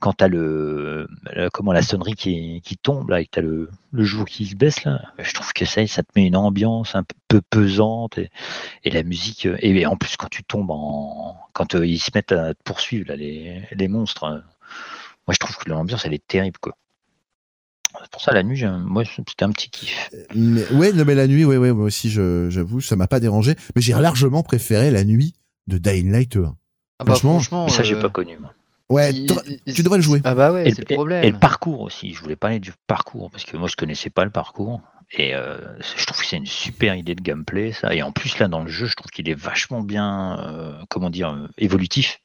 [0.03, 3.71] quand t'as le, le- comment la sonnerie qui, qui tombe là et que t'as le,
[3.93, 6.97] le jour qui se baisse là, je trouve que ça, ça te met une ambiance
[6.97, 8.29] un peu pesante et,
[8.85, 12.11] et la musique euh, et en plus quand tu tombes en quand euh, ils se
[12.15, 14.39] mettent à te poursuivre là, les, les monstres, euh,
[15.29, 16.77] moi je trouve que l'ambiance elle est terrible quoi.
[18.03, 20.11] C'est pour ça la nuit, moi c'était un petit kiff.
[20.35, 23.21] Mais, ouais, non, mais la nuit, ouais, ouais, moi aussi, je- j'avoue, ça m'a pas
[23.21, 23.55] dérangé.
[23.77, 25.35] Mais j'ai largement préféré la nuit
[25.69, 26.57] de Dying Light 1.
[26.99, 28.53] ah bah, franchement, franchement, ça j'ai euh, pas connu moi.
[28.89, 30.21] Ouais, il- t'aurais- il- tu devrais le jouer.
[30.25, 31.25] Ah bah ouais, Et, c'est le problème.
[31.25, 34.25] et le parcours aussi, je voulais parler du parcours parce que moi je connaissais pas
[34.25, 34.81] le parcours
[35.13, 35.59] et euh,
[35.97, 38.63] je trouve que c'est une super idée de gameplay ça et en plus là dans
[38.63, 42.21] le jeu je trouve qu'il est vachement bien euh, comment dire euh, évolutif.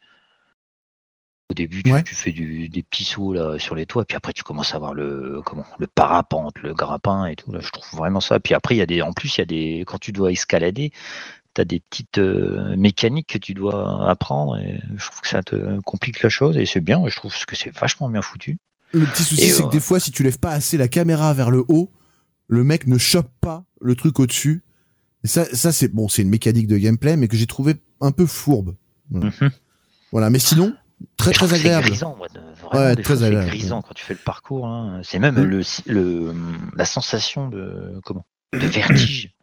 [1.49, 2.03] Au début tu, Ouais.
[2.03, 4.79] tu fais du- des petits sauts là sur les toits puis après tu commences à
[4.79, 8.53] voir le comment le parapente, le grappin et tout là je trouve vraiment ça puis
[8.53, 10.91] après il y a des en plus il y a des quand tu dois escalader
[11.57, 15.43] tu as des petites euh, mécaniques que tu dois apprendre et je trouve que ça
[15.43, 18.57] te complique la chose et c'est bien je trouve que c'est vachement bien foutu.
[18.93, 21.33] Le petit souci, c'est euh, que des fois, si tu lèves pas assez la caméra
[21.33, 21.91] vers le haut,
[22.47, 24.63] le mec ne chope pas le truc au-dessus.
[25.25, 28.25] Ça, ça c'est bon, c'est une mécanique de gameplay, mais que j'ai trouvé un peu
[28.25, 28.75] fourbe.
[29.11, 29.31] Voilà.
[29.41, 29.51] Mhm.
[30.13, 30.73] Voilà, mais sinon,
[31.17, 31.87] très très agréable.
[31.87, 34.65] grisant, moi, de- vraiment, Ouais, des très agréable, grisant quand tu fais le parcours.
[34.67, 35.01] hein.
[35.03, 35.43] C'est même Mm.
[35.43, 36.35] le, le,
[36.77, 39.33] la sensation de comment de vertige.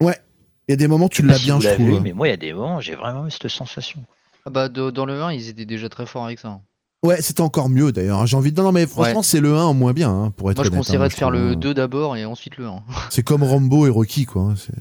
[0.00, 0.06] Il
[0.72, 1.98] y a des moments, tu l'as si bien, je l'avez trouve.
[1.98, 4.02] eu, mais moi, il y a des moments, j'ai vraiment eu cette sensation.
[4.46, 6.48] Ah bah de- dans le 1, ils étaient déjà très forts avec ça.
[6.48, 6.60] hein.
[7.04, 8.20] Ouais, c'était encore mieux d'ailleurs.
[8.20, 8.26] hein.
[8.26, 8.56] J'ai envie de.
[8.56, 10.70] Non, non, mais franchement, c'est le 1 en moins bien, hein, pour être Moi je
[10.70, 11.56] conseillerais hein, de faire le hein.
[11.56, 12.82] 2 d'abord et ensuite le 1.
[13.10, 14.54] C'est comme Rambo et Rocky, quoi.
[14.56, 14.72] C'est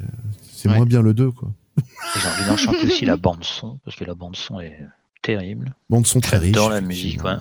[0.53, 0.75] c'est Ouais.
[0.75, 1.49] moins bien le 2, quoi.
[2.21, 4.77] J'ai envie d'en chanter aussi la bande son parce que la bande son est
[5.23, 5.73] terrible.
[5.89, 6.51] Bande son très riche.
[6.55, 7.33] Dans la musique, ouais.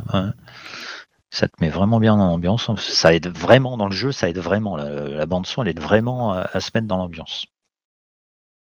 [1.31, 2.71] Ça te met vraiment bien dans l'ambiance.
[2.79, 4.77] Ça aide vraiment dans le jeu, ça aide vraiment.
[4.77, 7.47] La, la bande son, elle aide vraiment à, à se mettre dans l'ambiance.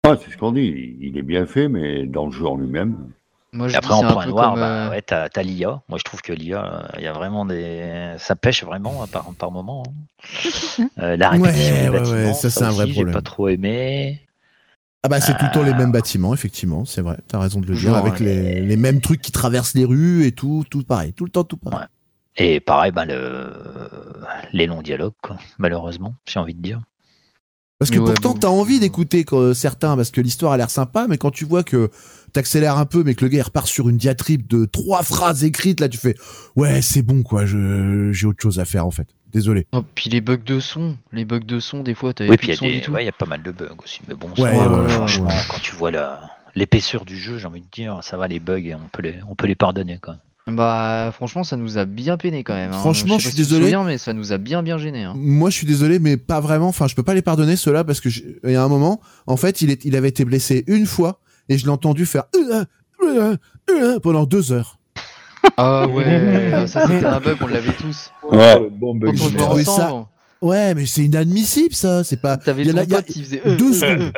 [0.06, 0.98] Ouais, c'est ce qu'on dit.
[1.02, 3.12] Il est bien fait, mais dans le jeu en lui-même.
[3.54, 5.82] Moi je Et dis après, en point noir, comme, bah, euh, ouais, t'as, t'as l'IA.
[5.88, 8.16] Moi, je trouve que l'IA, il y a vraiment des.
[8.20, 9.84] Ça pêche vraiment hein, par, par moment.
[9.88, 9.94] hein.
[11.00, 13.14] Euh, la répétition Ouais, des ouais, bâtiments, ouais, ça, c'est un vrai aussi, J'ai problème.
[13.14, 14.22] pas trop aimé.
[15.04, 17.62] Ah bah c'est tout le temps les Euh, mêmes bâtiments, effectivement, c'est vrai, t'as raison
[17.62, 20.84] de le dire, avec les, les mêmes trucs qui traversent les rues et tout, tout
[20.84, 21.88] pareil, tout le temps tout pareil.
[22.38, 23.52] Et pareil, bah, le...
[24.52, 26.82] les longs dialogues, quoi, malheureusement, j'ai envie de dire.
[27.78, 28.40] Parce que Ouais, pourtant, bon.
[28.40, 31.64] t'as envie d'écouter euh, certains parce que l'histoire a l'air sympa, mais quand tu vois
[31.64, 31.90] que
[32.32, 35.44] t'accélères un peu, mais que le gars il repart sur une diatribe de trois phrases
[35.44, 36.16] écrites, là, tu fais
[36.56, 39.08] ouais, c'est bon quoi, je j'ai autre chose à faire en fait.
[39.34, 39.68] Désolé.
[39.74, 42.48] Oh, puis les bugs de son, les bugs de son, des fois, t'avais Oui, puis
[42.48, 42.92] il y, a du des- tout.
[42.94, 44.00] ouais, il y a pas mal de bugs aussi.
[44.08, 45.34] Mais bon, Ouais, ça, ouais, franchement, ouais.
[45.50, 46.22] quand tu vois la-
[46.56, 49.16] l'épaisseur du jeu, j'ai envie de dire, ça va, les bugs, et on peut les,
[49.28, 50.22] on peut les pardonner quand même.
[50.48, 52.70] Bah, franchement, ça nous a bien peiné quand même.
[52.72, 52.78] hein.
[52.80, 53.64] Franchement, sais je pas suis si désolé.
[53.64, 55.04] souviens, mais ça nous a bien bien gêné.
[55.04, 55.14] Hein.
[55.18, 56.68] Moi, je suis désolé, mais pas vraiment.
[56.68, 59.02] Enfin, je peux pas les pardonner ceux-là parce que j'ai- il y a un moment,
[59.26, 61.20] en fait, il est, il avait été blessé une fois
[61.50, 62.64] et je l'ai entendu faire euh,
[63.04, 63.36] euh,
[63.72, 64.78] euh, pendant deux heures.
[65.58, 68.12] Ah ouais, ça c'était un bug, on l'avait tous.
[68.32, 68.70] Ouais.
[68.72, 69.16] Bon bug.
[69.64, 70.06] Ça-
[70.42, 72.04] Ouais, mais c'est inadmissible ça.
[72.04, 72.38] C'est pas.
[72.38, 73.42] t'avais Il y a- il y a- pote qui faisait.
[73.58, 74.12] deux secondes.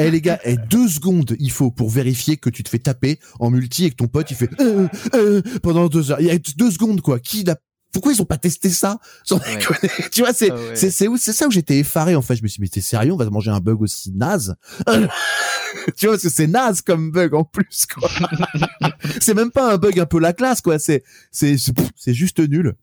[0.00, 3.18] Eh les gars, eh, deux secondes il faut pour vérifier que tu te fais taper
[3.40, 6.20] en multi et que ton pote il fait euh, euh, pendant deux heures.
[6.20, 7.18] Il y a deux secondes quoi.
[7.18, 7.56] Qui l'a
[7.98, 9.56] pourquoi ils ont pas testé ça sans Ouais.
[9.56, 10.74] déconner Tu vois, c'est Ah ouais.
[10.74, 12.36] c'est c'est où c'est ça où j'étais effaré en fait.
[12.36, 14.54] Je me suis dit mais t'es sérieux, on va manger un bug aussi naze
[15.96, 18.08] Tu vois parce que c'est naze comme bug en plus quoi.
[19.20, 20.78] c'est même pas un bug un peu la classe quoi.
[20.78, 21.56] C'est c'est
[21.96, 22.74] c'est juste nul.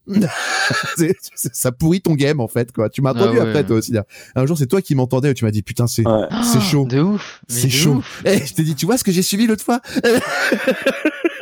[1.54, 2.90] Ça pourrit ton game en fait quoi.
[2.90, 3.48] Tu m'as Ah entendu ouais.
[3.50, 3.92] après toi aussi.
[3.92, 4.06] là.
[4.36, 6.28] Un jour c'est toi qui m'entendais où tu m'as dit putain c'est Ouais.
[6.44, 6.86] c'est Ah, chaud.
[6.86, 7.42] De ouf.
[7.50, 7.96] mais C'est chaud.
[7.96, 8.22] ouf.
[8.26, 9.82] Eh, je t'ai dit, tu vois ce que j'ai subi l'autre fois?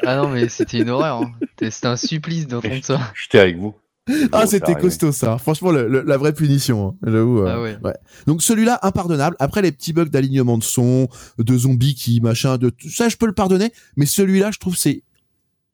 [0.05, 1.21] Ah non, mais c'était une horreur.
[1.21, 1.31] hein.
[1.61, 2.99] C'était un supplice d'entendre ça.
[3.21, 3.73] J'étais avec vous.
[4.33, 5.37] Ah, c'était costaud ça.
[5.37, 6.89] Franchement, le- le- la vraie punition.
[6.89, 6.95] hein.
[7.09, 7.93] J'avoue, euh, Ah ouais.
[8.27, 9.37] Donc celui-là, impardonnable.
[9.39, 13.15] Après, les petits bugs d'alignement de son, de zombies qui machin, de tout ça, je
[13.15, 13.71] peux le pardonner.
[13.95, 15.03] Mais celui-là, je trouve, c'est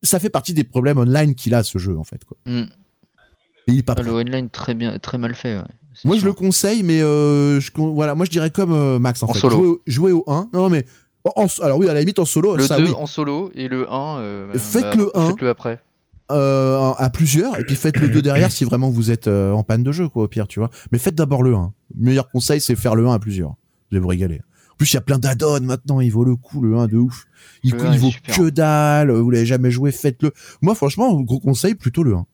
[0.03, 2.23] ça fait partie des problèmes online qu'il a ce jeu en fait.
[2.23, 2.37] Quoi.
[2.45, 2.65] Mm.
[3.67, 4.01] Et il est pas Ah.
[4.03, 5.57] Le online très bien, très mal fait.
[5.57, 5.63] ouais.
[6.05, 9.27] Moi, je le conseille, mais euh, je, voilà, moi, je dirais comme euh, Max en,
[9.29, 9.39] En fait.
[9.39, 9.55] solo.
[9.57, 10.49] Jouer, au- jouer au 1.
[10.53, 10.85] Non, mais
[11.25, 12.93] en- alors oui, à la limite en solo, Le ça 2 oui.
[12.97, 14.17] en solo et le 1.
[14.19, 15.27] euh, Faites bah, le 1.
[15.29, 15.79] Faites-le après.
[16.31, 19.63] euh, à plusieurs et puis faites le 2 derrière si vraiment vous êtes euh, en
[19.63, 22.61] panne de jeu quoi au pire tu vois mais faites d'abord le 1 meilleur conseil
[22.61, 23.55] c'est faire le 1 à plusieurs vous
[23.93, 24.41] allez vous régaler
[24.71, 26.97] en plus il y a plein d'add-ons maintenant il vaut le coup le 1 de
[26.97, 27.25] ouf
[27.63, 28.35] il, Le 1 vaut super.
[28.35, 32.25] que dalle vous l'avez jamais joué faites-le moi franchement gros conseil plutôt le 1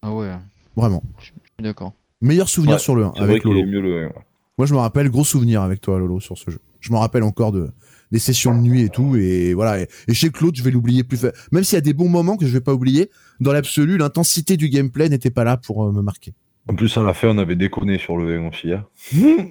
[0.00, 0.30] Ah ouais,
[0.74, 1.92] vraiment je suis d'accord.
[2.22, 4.06] meilleur souvenir Ouais, sur le 1 C'est vrai avec Lolo mieux le.
[4.06, 4.12] ouais.
[4.56, 7.24] moi je me rappelle gros souvenir avec toi Lolo sur ce jeu je me rappelle
[7.24, 7.68] encore de
[8.12, 11.04] des sessions de nuit et tout et voilà et, et chez Claude je vais l'oublier
[11.04, 13.52] plus fa- même s'il y a des bons moments que je vais pas oublier dans
[13.52, 16.32] l'absolu l'intensité du gameplay n'était pas là pour euh, me marquer
[16.68, 18.72] En plus, à la fin, on avait déconné sur le 1 aussi.
[18.72, 18.84] Hein.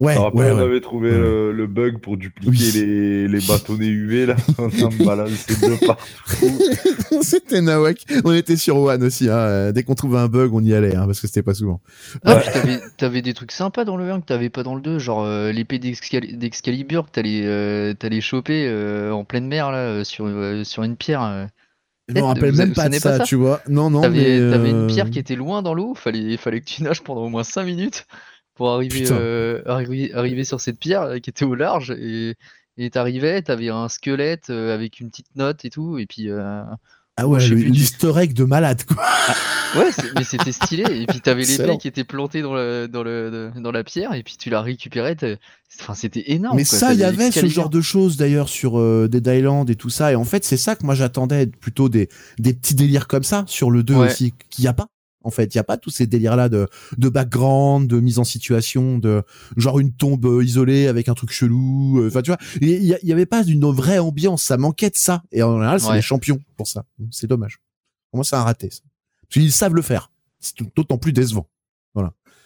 [0.00, 1.16] ouais rappelle, on avait trouvé Ouais.
[1.18, 2.70] le, le bug pour dupliquer Oui.
[2.74, 4.36] les, les bâtonnets UV, là.
[4.58, 6.04] On balançait deux partout.
[7.22, 8.04] c'était Nawak.
[8.24, 9.28] On était sur One aussi.
[9.30, 9.36] Hein.
[9.36, 11.80] Euh, Dès qu'on trouvait un bug, on y allait, hein, parce que c'était pas souvent.
[12.24, 14.98] Ah, t'avais, t'avais des trucs sympas dans le 1 que t'avais pas dans le 2,
[14.98, 20.04] genre euh, l'épée d'Excal- d'Excalibur que t'allais, euh, t'allais choper euh, en pleine mer là,
[20.04, 21.48] sur, euh, sur une pierre.
[22.08, 23.60] Je me rappelle même pas de pas ça, tu vois.
[23.68, 24.50] Non, non, T'avais, mais.
[24.52, 27.28] t'avais une pierre qui était loin dans l'eau, fallait, fallait que tu nages pendant au
[27.28, 28.06] moins 5 minutes
[28.56, 32.34] pour arriver, euh, arriver, arriver sur cette pierre euh, qui était au large et
[32.78, 36.60] et t'arrivais, t'avais un squelette euh, avec une petite note et tout, et puis euh,
[37.16, 39.02] Ah ouais, le- du- de malade, quoi.
[39.76, 40.84] ouais, c'est- mais c'était stylé.
[41.02, 44.22] Et puis t'avais l'épée qui était plantée dans, le, dans, le, dans la pierre, et
[44.22, 45.16] puis tu la récupérais.
[45.80, 46.54] Enfin, c'était énorme.
[46.58, 46.78] Mais quoi.
[46.78, 49.88] ça, il y avait ce genre de choses d'ailleurs sur euh, Dead Island et tout
[49.90, 50.12] ça.
[50.12, 53.44] Et en fait, c'est ça que moi j'attendais plutôt des, des petits délires comme ça
[53.46, 54.06] sur le 2 Ouais.
[54.08, 54.86] aussi, qu'il n'y a pas.
[55.26, 56.68] En fait, il y a pas tous ces délires-là de,
[56.98, 59.24] de background, de mise en situation, de
[59.56, 61.98] genre une tombe euh, isolée avec un truc chelou.
[62.00, 64.44] euh, Enfin, tu vois, il y, avait pas d'une vraie ambiance.
[64.44, 65.24] Ça manquait de ça.
[65.32, 65.96] Et en général, c'est Ouais.
[65.96, 66.84] les champions pour ça.
[67.10, 67.58] C'est dommage.
[68.12, 68.70] Pour moi, c'est un raté.
[68.70, 68.82] Ça.
[69.22, 70.12] Parce qu'ils savent le faire.
[70.38, 71.48] C'est d'autant plus décevant.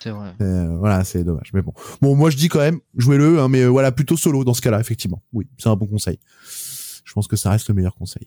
[0.02, 0.34] C'est vrai.
[0.40, 1.50] Euh, voilà, c'est dommage.
[1.52, 1.74] Mais bon.
[2.00, 4.62] Bon, moi je dis quand même, jouez-le, hein, mais euh, voilà, plutôt solo dans ce
[4.62, 5.22] cas-là, effectivement.
[5.34, 6.18] Oui, c'est un bon conseil.
[7.04, 8.26] Je pense que ça reste le meilleur conseil.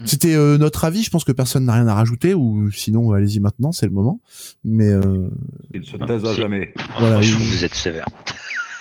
[0.00, 0.06] Mm.
[0.06, 1.02] C'était euh, notre avis.
[1.02, 4.20] Je pense que personne n'a rien à rajouter, ou sinon, allez-y maintenant, c'est le moment.
[4.64, 5.28] Mais euh,
[5.74, 6.72] Il se taise à jamais.
[6.98, 7.20] voilà.
[7.20, 8.06] Vous êtes sévère.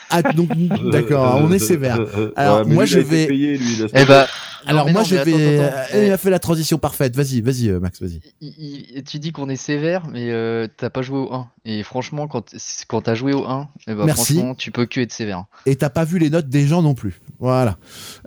[0.10, 0.50] Ah, donc,
[0.92, 2.00] d'accord, on est sévère.
[2.00, 4.24] Euh, Alors, moi, lui, je vais- payé, lui, laisse Eh non,
[4.66, 5.22] Alors moi non, je vais.
[5.22, 7.16] attends, attends, Euh, Il a fait la transition parfaite.
[7.16, 8.20] Vas-y, vas-y, euh, Max, vas-y.
[8.42, 11.48] il- tu dis qu'on est sévère, mais euh, t'as pas joué au 1.
[11.66, 12.54] Et franchement, quand,
[12.88, 14.34] quand t'as joué au 1, eh Merci.
[14.36, 15.46] franchement, tu peux que être sévère.
[15.66, 17.22] Et t'as pas vu les notes des gens non plus.
[17.40, 17.78] Voilà.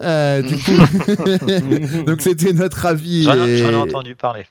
[0.02, 0.72] Euh, du coup,
[2.06, 3.24] donc c'était notre avis.
[3.24, 4.44] J'en ai, et- j'en ai entendu parler.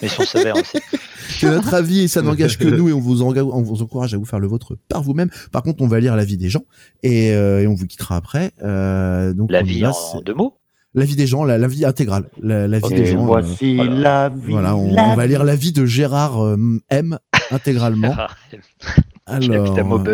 [0.00, 0.78] Mais ils sont sévères aussi.
[1.28, 4.14] C'est notre avis et ça n'engage que nous et on vous, enga- on vous encourage
[4.14, 5.30] à vous faire le vôtre par vous-même.
[5.50, 6.62] Par contre, on va lire l'avis des gens
[7.02, 8.52] et, euh, et on vous quittera après.
[8.62, 10.58] Euh, donc La vie va, en c'est- deux mots?
[10.94, 13.22] l'avis des gens, la, la vie intégrale, la, la vie des gens.
[13.22, 13.94] euh, voici voilà.
[13.94, 14.50] la vie.
[14.52, 15.30] voilà, on, la on va vie.
[15.30, 16.56] lire l'avis de Gérard euh,
[16.90, 17.18] M
[17.50, 18.14] intégralement.
[19.26, 20.04] Alors,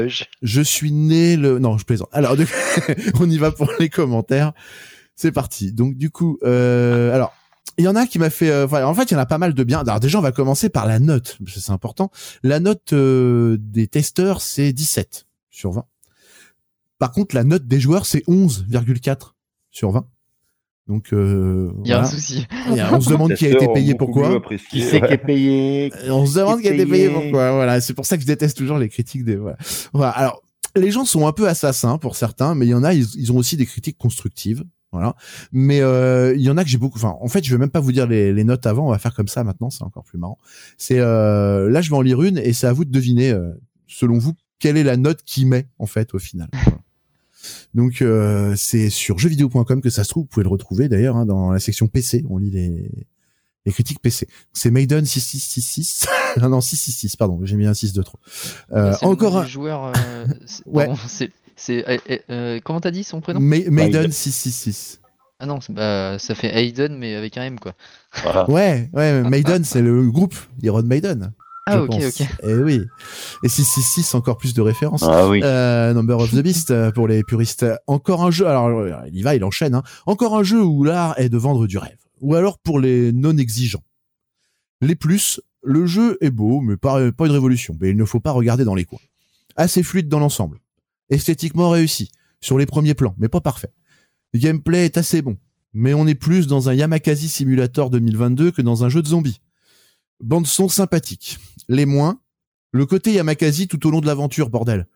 [0.43, 1.59] je suis né le.
[1.59, 2.09] Non, je plaisante.
[2.13, 2.47] Alors, de-
[3.21, 4.53] on y va pour les commentaires.
[5.17, 5.73] C'est parti.
[5.73, 7.33] Donc, du coup, euh, alors,
[7.77, 8.51] il y en a qui m'a fait.
[8.51, 9.81] euh, en fait, il y en a pas mal de bien.
[9.81, 12.11] Alors, déjà, on va commencer par la note, parce que c'est important.
[12.43, 15.85] La note euh, des testeurs, c'est 17 sur 20.
[16.99, 19.35] Par contre, la note des joueurs, c'est 11,4
[19.71, 20.07] sur 20.
[20.89, 22.47] Donc, euh, Il y a un souci.
[22.81, 24.41] A- on se demande qui a été payé pourquoi.
[24.71, 27.53] Qui c'est qui est payé Euh, On se demande Qui a été payé payé pourquoi.
[27.53, 29.37] Voilà, c'est pour ça que je déteste toujours les critiques des.
[29.37, 29.59] Voilà.
[29.93, 30.13] Voilà.
[30.13, 30.43] Alors,
[30.75, 33.31] les gens sont un peu assassins pour certains, mais il y en a, ils, ils
[33.33, 34.65] ont aussi des critiques constructives.
[34.93, 35.17] Voilà.
[35.53, 36.99] Mais euh, il y en a que j'ai beaucoup.
[36.99, 38.87] Enfin, en fait, je vais même pas vous dire les, les notes avant.
[38.87, 39.71] On va faire comme ça maintenant.
[39.71, 40.39] C'est encore plus marrant.
[40.79, 43.53] C'est euh, là, je vais en lire une et c'est à vous de deviner, euh,
[43.87, 46.49] selon vous, quelle est la note qu'il met en fait au final.
[46.65, 46.79] Voilà.
[47.73, 50.25] Donc euh, c'est sur jeuxvideo.com que ça se trouve.
[50.25, 52.25] Vous pouvez le retrouver d'ailleurs hein, dans la section PC.
[52.29, 52.91] On lit les
[53.65, 54.27] les critiques PC.
[54.53, 56.07] C'est Maiden 6666.
[56.41, 58.19] ah non, 666, pardon, j'ai mis un 6 de trop.
[58.73, 59.93] Euh, encore un joueur.
[59.97, 60.27] euh,
[60.67, 60.89] Ouais.
[61.07, 61.31] c'est.
[61.59, 61.99] C'est- euh,
[62.31, 63.41] euh, comment t'as dit son prénom?
[63.41, 64.13] Ma- Maiden Maiden.
[64.13, 65.01] 666.
[65.41, 67.75] Ah non, bah, ça fait Hayden, mais avec un M quoi.
[68.23, 68.49] Voilà.
[68.51, 71.33] Ouais, ouais, Maiden, c'est le groupe Iron Maiden.
[71.71, 72.21] Ah, ok, pense.
[72.23, 72.27] ok.
[72.45, 72.81] Et oui.
[73.45, 75.03] Et 666, encore plus de références.
[75.07, 75.41] Ah oui.
[75.45, 77.67] Euh, Number of the Beast euh, pour les puristes.
[77.87, 78.47] Encore un jeu.
[78.47, 79.75] Alors il y va, il enchaîne.
[79.75, 79.83] Hein.
[80.07, 81.99] Encore un jeu où l'art est de vendre du rêve.
[82.23, 83.85] Ou alors pour les non exigeants.
[84.81, 87.77] Les plus, le jeu est beau, mais pas, pas une révolution.
[87.81, 88.99] Mais il ne faut pas regarder dans les coins.
[89.57, 90.59] Assez fluide dans l'ensemble.
[91.11, 92.11] Esthétiquement réussi.
[92.41, 93.73] Sur les premiers plans, mais pas parfait.
[94.33, 95.37] Le gameplay est assez bon.
[95.73, 99.41] Mais on est plus dans un Yamakasi Simulator 2022 que dans un jeu de zombies.
[100.21, 101.39] Bande son sympathique.
[101.69, 102.21] Les moins,
[102.73, 104.87] le côté Yamakasi tout au long de l'aventure, bordel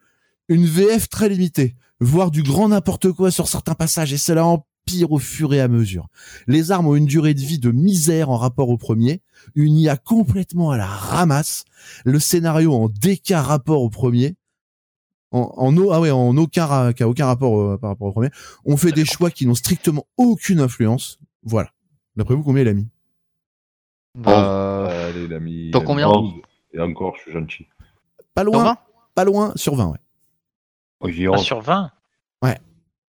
[0.48, 5.12] une VF très limitée, voire du grand n'importe quoi sur certains passages, et cela empire
[5.12, 6.08] au fur et à mesure.
[6.46, 9.22] Les armes ont une durée de vie de misère en rapport au premier,
[9.54, 11.64] une IA complètement à la ramasse,
[12.04, 14.36] le scénario en décart rapport au premier,
[15.32, 18.30] en, en, ah ouais, en aucun, qui a aucun rapport euh, par rapport au premier.
[18.64, 21.18] On fait des choix qui n'ont strictement aucune influence.
[21.42, 21.70] Voilà.
[22.16, 22.88] D'après vous, combien il a mis
[24.14, 25.70] Bah, Allez, il a mis.
[25.74, 26.10] Mis combien?
[26.12, 26.32] 12.
[26.74, 27.66] Et encore, je suis gentil.
[28.34, 28.78] Pas loin, 20
[29.14, 29.98] pas loin, sur 20, ouais.
[31.02, 31.42] Moi, j'ai Ah, 11.
[31.42, 31.90] sur 20
[32.42, 32.58] Ouais.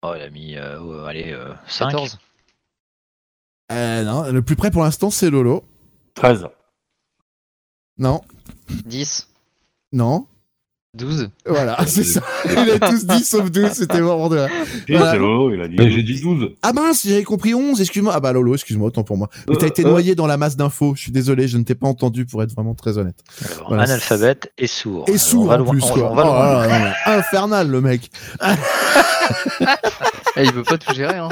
[0.04, 1.92] Oh, il a mis, euh, oh, allez, euh, 5.
[1.92, 2.20] 14.
[3.72, 5.64] Euh, non, le plus près pour l'instant, c'est Lolo.
[6.16, 6.48] 13.
[7.98, 8.22] Non,
[8.86, 9.30] 10.
[9.92, 10.28] non.
[10.96, 11.30] 12.
[11.46, 12.22] Voilà, c'est ça.
[12.46, 14.46] Il a tous dit sauf 12, c'était vraiment de
[14.86, 15.12] Si, Voilà.
[15.12, 15.76] c'est Lolo, il a dit.
[15.78, 16.52] Mais j'ai dit 12.
[16.62, 18.14] Ah mince, j'avais compris 11, excuse-moi.
[18.16, 19.30] Ah bah Lolo, excuse-moi, autant pour moi.
[19.50, 19.90] Mais t'as Euh, été euh.
[19.90, 22.54] noyé dans la masse d'infos, je suis désolé, je ne t'ai pas entendu pour être
[22.54, 23.18] vraiment très honnête.
[23.56, 23.84] Alors, Voilà.
[23.84, 25.06] Analphabète et sourd.
[25.08, 26.12] Et sourd en plus, quoi.
[26.12, 28.10] on va Oh là là, infernal le mec.
[30.36, 31.30] Eh, il veut pas tout gérer, hein.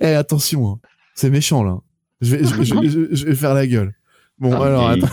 [0.00, 0.78] Eh attention, hein.
[1.14, 1.78] c'est méchant là.
[2.20, 3.94] Je vais, je, je- je- je vais faire la gueule.
[4.38, 5.02] Bon, Ah, alors oui.
[5.02, 5.12] attends.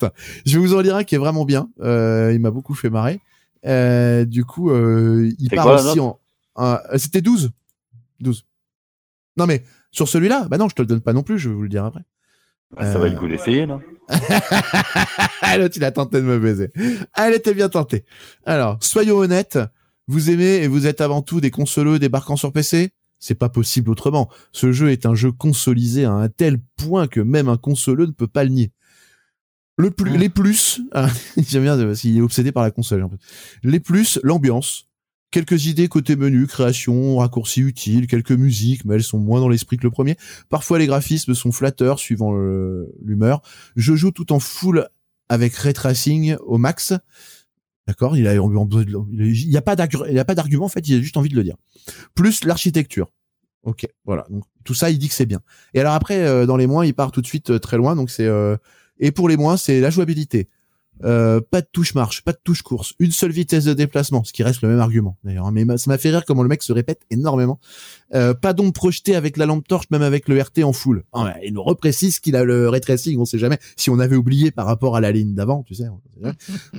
[0.00, 0.14] Attends.
[0.44, 1.68] Je vais vous en lire un qui est vraiment bien.
[1.80, 3.20] Euh, il m'a beaucoup fait marrer.
[3.66, 6.18] Euh, du coup, euh, il part quoi aussi en.
[6.58, 7.50] euh, C'était 12.
[8.20, 8.44] 12.
[9.36, 11.54] Non mais sur celui-là, bah non, je te le donne pas non plus, je vais
[11.54, 12.02] vous le dire après.
[12.76, 13.80] Ah, Ça va le coup d'essayer, là.
[15.58, 16.70] L'autre, il a tenté de me baiser.
[17.16, 18.04] Elle était bien tentée.
[18.44, 19.58] Alors, soyons honnêtes.
[20.08, 23.90] Vous aimez et vous êtes avant tout des consoleux débarquant sur PC C'est pas possible
[23.90, 24.28] autrement.
[24.52, 28.12] Ce jeu est un jeu consolisé à un tel point que même un consoleux ne
[28.12, 28.72] peut pas le nier.
[29.78, 33.02] Le plus, les plus, ah, j'aime bien est obsédé par la console.
[33.02, 33.18] en fait.
[33.62, 34.84] Les plus, l'ambiance.
[35.32, 39.76] Quelques idées côté menu, création, raccourcis utiles, quelques musiques, mais elles sont moins dans l'esprit
[39.76, 40.16] que le premier.
[40.48, 42.32] Parfois, les graphismes sont flatteurs suivant
[43.02, 43.42] l'humeur.
[43.74, 44.88] Je joue tout en full
[45.28, 46.94] avec ray tracing au max.
[47.86, 50.88] D'accord, il a, il y a pas d'argu- il y a pas d'argument en fait,
[50.88, 51.56] il a juste envie de le dire.
[52.14, 53.08] Plus l'architecture.
[53.62, 54.26] Ok, voilà.
[54.30, 55.40] Donc tout ça, il dit que c'est bien.
[55.74, 57.94] Et alors après, euh, dans les moins, il part tout de suite euh, très loin.
[57.96, 58.56] Donc c'est euh,
[58.98, 60.48] et pour les moins, c'est la jouabilité.
[61.04, 64.32] Euh, pas de touche marche, pas de touche course, une seule vitesse de déplacement, ce
[64.32, 65.46] qui reste le même argument d'ailleurs.
[65.46, 65.50] hein.
[65.52, 67.60] Mais ma- ça m'a fait rire comment le mec se répète énormément.
[68.14, 71.04] Euh, pas d'ombre projetée avec la lampe torche, même avec le RT en full.
[71.12, 73.58] Ah ouais, il nous reprécise qu'il a le ray tracing, on sait jamais.
[73.76, 75.84] Si on avait oublié par rapport à la ligne d'avant, tu sais.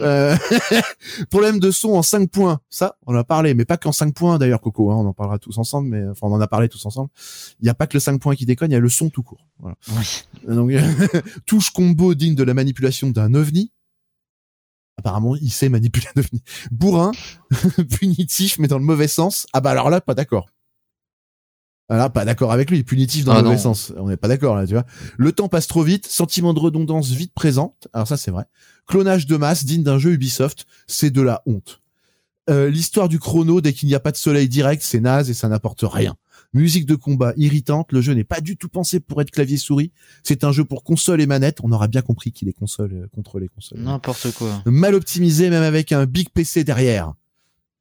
[0.01, 0.35] Euh,
[1.29, 4.13] problème de son en 5 points, ça, on en a parlé, mais pas qu'en 5
[4.13, 4.89] points d'ailleurs, Coco.
[4.91, 7.09] Hein, on en parlera tous ensemble, mais enfin on en a parlé tous ensemble.
[7.59, 9.09] Il n'y a pas que le 5 points qui déconne, il y a le son
[9.09, 9.45] tout court.
[9.59, 9.75] Voilà.
[10.47, 10.71] Donc
[11.45, 13.71] touche combo digne de la manipulation d'un ovni.
[14.97, 16.41] Apparemment, il sait manipuler un ovni.
[16.71, 17.11] Bourrin,
[17.99, 19.45] punitif, mais dans le mauvais sens.
[19.53, 20.47] Ah bah alors là, pas d'accord.
[21.89, 23.93] Voilà, pas d'accord avec lui, punitif dans Ah le mauvais sens.
[23.97, 24.85] On n'est pas d'accord là, tu vois.
[25.17, 27.87] Le temps passe trop vite, sentiment de redondance vite présente.
[27.93, 28.45] Alors ça, c'est vrai.
[28.87, 31.81] Clonage de masse digne d'un jeu Ubisoft, c'est de la honte.
[32.49, 35.33] Euh, L'histoire du chrono, dès qu'il n'y a pas de soleil direct, c'est naze et
[35.33, 36.15] ça n'apporte rien.
[36.53, 39.91] Musique de combat irritante, le jeu n'est pas du tout pensé pour être clavier-souris.
[40.23, 41.59] C'est un jeu pour console et manette.
[41.63, 43.79] On aura bien compris qu'il est console euh, contre les consoles.
[43.79, 44.63] N'importe quoi.
[44.65, 47.13] Mal optimisé, même avec un big PC derrière.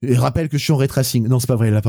[0.03, 1.27] Et rappelle que je suis en ray tracing.
[1.29, 1.79] Non, c'est pas vrai, l'a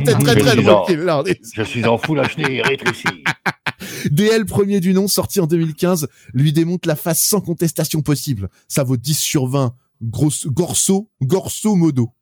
[0.00, 1.24] été très Je très suis drôle.
[1.54, 3.04] Je suis en full HD et rétréci.
[4.10, 8.48] DL premier du nom, sorti en 2015, lui démonte la face sans contestation possible.
[8.68, 9.74] Ça vaut 10 sur 20.
[10.02, 12.12] Grosso, gorso, gorso modo.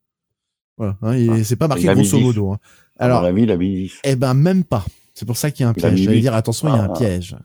[0.76, 2.22] Voilà, hein, et c'est pas marqué il a mis grosso 10.
[2.24, 2.52] modo.
[2.52, 2.58] Hein.
[2.98, 3.92] Alors, Alors, il a mis, il a mis 10.
[4.04, 4.84] eh ben même pas.
[5.14, 6.00] C'est pour ça qu'il y a un piège.
[6.08, 6.20] huit.
[6.20, 6.98] dire attention, il y a un Ah.
[6.98, 7.36] piège.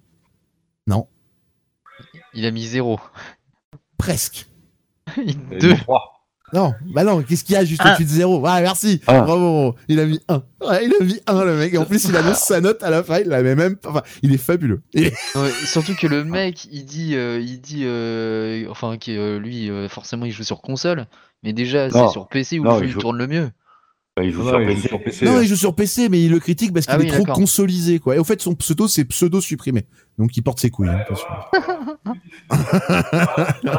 [0.87, 1.07] Non,
[2.33, 2.99] Il a mis 0.
[3.97, 4.47] presque.
[5.59, 5.75] 2.
[5.77, 6.15] trois.
[6.51, 7.89] Non, bah non, qu'est-ce qu'il y a juste Un.
[7.91, 8.39] au-dessus de zéro?
[8.39, 9.01] Ouais, merci.
[9.05, 9.21] Un.
[9.21, 9.75] Bravo.
[9.87, 10.41] Il a mis un.
[10.61, 11.71] Ouais, il a mis un, le mec.
[11.75, 13.19] Et en plus, il annonce sa note à la fin.
[13.19, 13.89] Il la met même pas.
[13.91, 14.81] Enfin, il est fabuleux.
[14.93, 19.11] Il est- Ouais, surtout que le mec, il dit, euh, il dit, euh, enfin, que
[19.11, 21.05] euh, lui, euh, forcément, il joue sur console,
[21.43, 23.51] mais déjà, c'est sur PC où Non, le jeu joue- tourne le mieux.
[24.19, 24.87] Bah, il joue Non, sur il joue PC.
[24.89, 25.25] sur PC.
[25.25, 27.33] Non, il joue sur PC, mais il le critique parce qu'il Ah est oui, trop
[27.33, 28.17] consolisé, quoi.
[28.17, 29.85] Et au fait, son pseudo, c'est pseudo supprimé.
[30.17, 30.89] Donc, il porte ses couilles.
[30.89, 30.99] hein.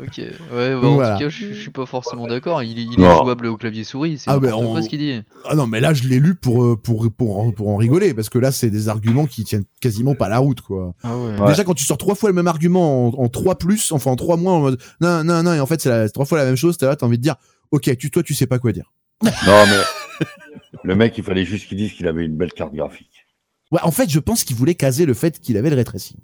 [0.00, 0.18] Ok.
[0.18, 1.14] Ouais, bah, en voilà.
[1.16, 2.62] tout cas, je, je suis pas forcément d'accord.
[2.62, 3.24] Il, est- il est Non.
[3.24, 4.18] jouable au clavier souris.
[4.18, 5.20] C'est Ah, ben, n'importe on- quoi ce qu'il dit.
[5.48, 8.14] Ah non, mais là, je l'ai lu pour, euh, pour, pour, en- pour en rigoler.
[8.14, 10.94] Parce que là, c'est des arguments qui tiennent quasiment pas la route, quoi.
[11.02, 11.40] Ah ouais.
[11.40, 11.48] Ouais.
[11.48, 14.16] Déjà, quand tu sors trois fois le même argument en, en trois plus, enfin en
[14.16, 16.56] trois mois, en mode, non, non, non, et en fait, c'est trois fois la même
[16.56, 17.36] chose, t'as envie de dire,
[17.72, 18.92] ok, tu, toi, tu sais pas quoi dire.
[19.22, 19.30] Non,
[19.66, 19.82] mais
[20.84, 23.26] le mec, il fallait juste qu'il dise qu'il avait une belle carte graphique.
[23.72, 26.18] Ouais, en fait, je pense qu'il voulait caser le fait qu'il avait le ray tracing.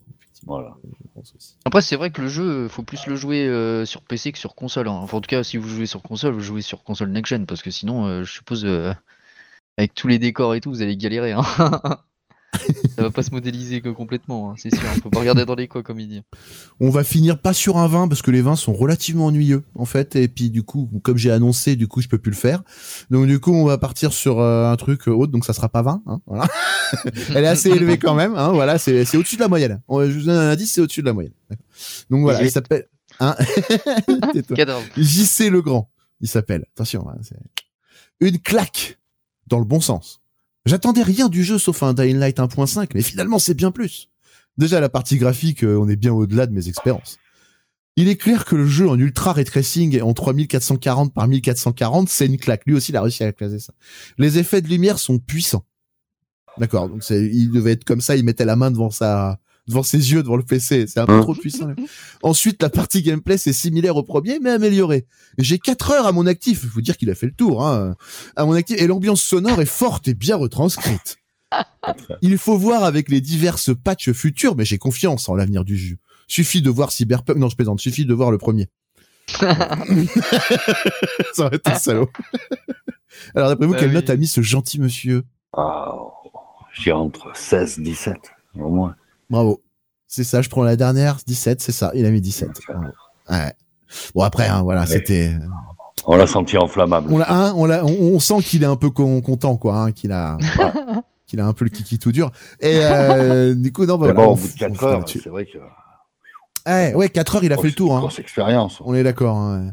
[0.46, 0.76] Voilà.
[0.84, 1.56] Je pense aussi.
[1.64, 4.54] Après, c'est vrai que le jeu, faut plus le jouer euh, sur PC que sur
[4.54, 4.88] console.
[4.88, 4.92] hein.
[4.92, 7.62] Enfin, en tout cas, si vous jouez sur console, vous jouez sur console next-gen, parce
[7.62, 8.92] que sinon, euh, je suppose, euh,
[9.78, 11.32] avec tous les décors et tout, vous allez galérer.
[11.32, 11.42] Hein.
[12.96, 14.82] Ça va pas se modéliser que complètement, hein, c'est sûr.
[15.02, 16.22] Faut pas regarder dans les coins, comme il dit.
[16.80, 19.84] On va finir pas sur un vin parce que les vins sont relativement ennuyeux en
[19.84, 22.62] fait et puis du coup comme j'ai annoncé du coup je peux plus le faire
[23.10, 25.82] donc du coup on va partir sur euh, un truc autre donc ça sera pas
[25.82, 26.46] vin hein, voilà
[27.34, 30.04] elle est assez élevée quand même hein, voilà c'est c'est au-dessus de la moyenne On-
[30.04, 31.32] je vous donne un indice c'est au-dessus de la moyenne
[32.10, 32.86] donc voilà il s'appelle
[33.20, 33.36] hein.
[34.96, 36.64] JC Legrand, il s'appelle.
[36.74, 37.16] Attention, hein,
[38.20, 38.98] une claque
[39.48, 40.21] dans le bon sens.
[40.64, 44.08] J'attendais rien du jeu sauf un Dying Light 1.5, mais finalement c'est bien plus.
[44.58, 47.18] Déjà la partie graphique, euh, on est bien au-delà de mes expériences.
[47.96, 52.08] Il est clair que le jeu en ultra ray tracing et en 3440 par 1440,
[52.08, 52.62] c'est une claque.
[52.66, 53.74] Lui aussi, il a réussi à classer ça.
[54.16, 55.64] Les effets de lumière sont puissants.
[56.58, 59.38] D'accord, donc il devait être comme ça, il mettait la main devant sa,
[59.68, 60.86] devant ses yeux, devant le PC.
[60.86, 61.20] C'est un peu Hein.
[61.20, 61.68] trop puissant.
[62.22, 65.06] Ensuite, la partie gameplay, c'est similaire au premier, mais amélioré.
[65.38, 66.60] J'ai 4 heures à mon actif.
[66.64, 67.94] Il faut dire qu'il a fait le tour, hein.
[68.36, 68.80] À mon actif.
[68.80, 71.18] Et l'ambiance sonore est forte et bien retranscrite.
[72.22, 75.96] Il faut voir avec les diverses patchs futurs, mais j'ai confiance en l'avenir du jeu.
[76.26, 78.68] Suffit de voir Cyberpunk, non, je plaisante, suffit de voir le premier.
[81.34, 82.08] Ça aurait été salaud.
[83.34, 83.94] Alors, d'après vous, Bah quelle oui.
[83.94, 85.24] note a mis ce gentil monsieur?
[85.56, 85.94] Ah,
[86.72, 88.16] j'ai entre 16 17,
[88.58, 88.96] au moins.
[89.30, 89.62] Bravo.
[90.06, 92.50] C'est ça, je prends la dernière, 17, c'est ça, il a mis 17.
[92.68, 92.84] Bravo.
[93.30, 93.52] Ouais.
[94.14, 94.86] Bon, après, hein, voilà, Ouais.
[94.86, 95.32] c'était,
[96.06, 97.08] On l'a senti inflammable.
[97.12, 99.76] on l'a, hein, on l'a, on, on sent qu'il est un peu con- content, quoi,
[99.76, 100.36] hein, qu'il a,
[101.26, 102.30] qu'il a un peu le kiki tout dur.
[102.60, 104.76] Et, euh, du coup, non, bah, voilà, bon, on au bout de f- on 4
[104.76, 105.58] fera heures, c'est vrai que.
[106.66, 108.08] Ouais, ouais, 4 heures, il a fait le tour, hein.
[108.18, 108.80] Expérience.
[108.84, 109.36] On est d'accord.
[109.36, 109.72] hein, ouais.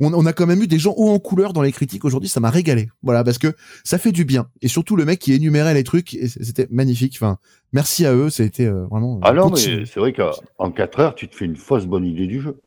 [0.00, 2.28] On, on a quand même eu des gens hauts en couleur dans les critiques aujourd'hui,
[2.28, 2.88] ça m'a régalé.
[3.02, 4.48] Voilà, parce que ça fait du bien.
[4.62, 7.14] Et surtout le mec qui énumérait les trucs, c'était magnifique.
[7.16, 7.38] Enfin,
[7.72, 9.20] merci à eux, ça a été euh, vraiment.
[9.22, 9.78] Ah non, continue.
[9.80, 12.60] mais c'est vrai qu'en 4 heures, tu te fais une fausse bonne idée du jeu.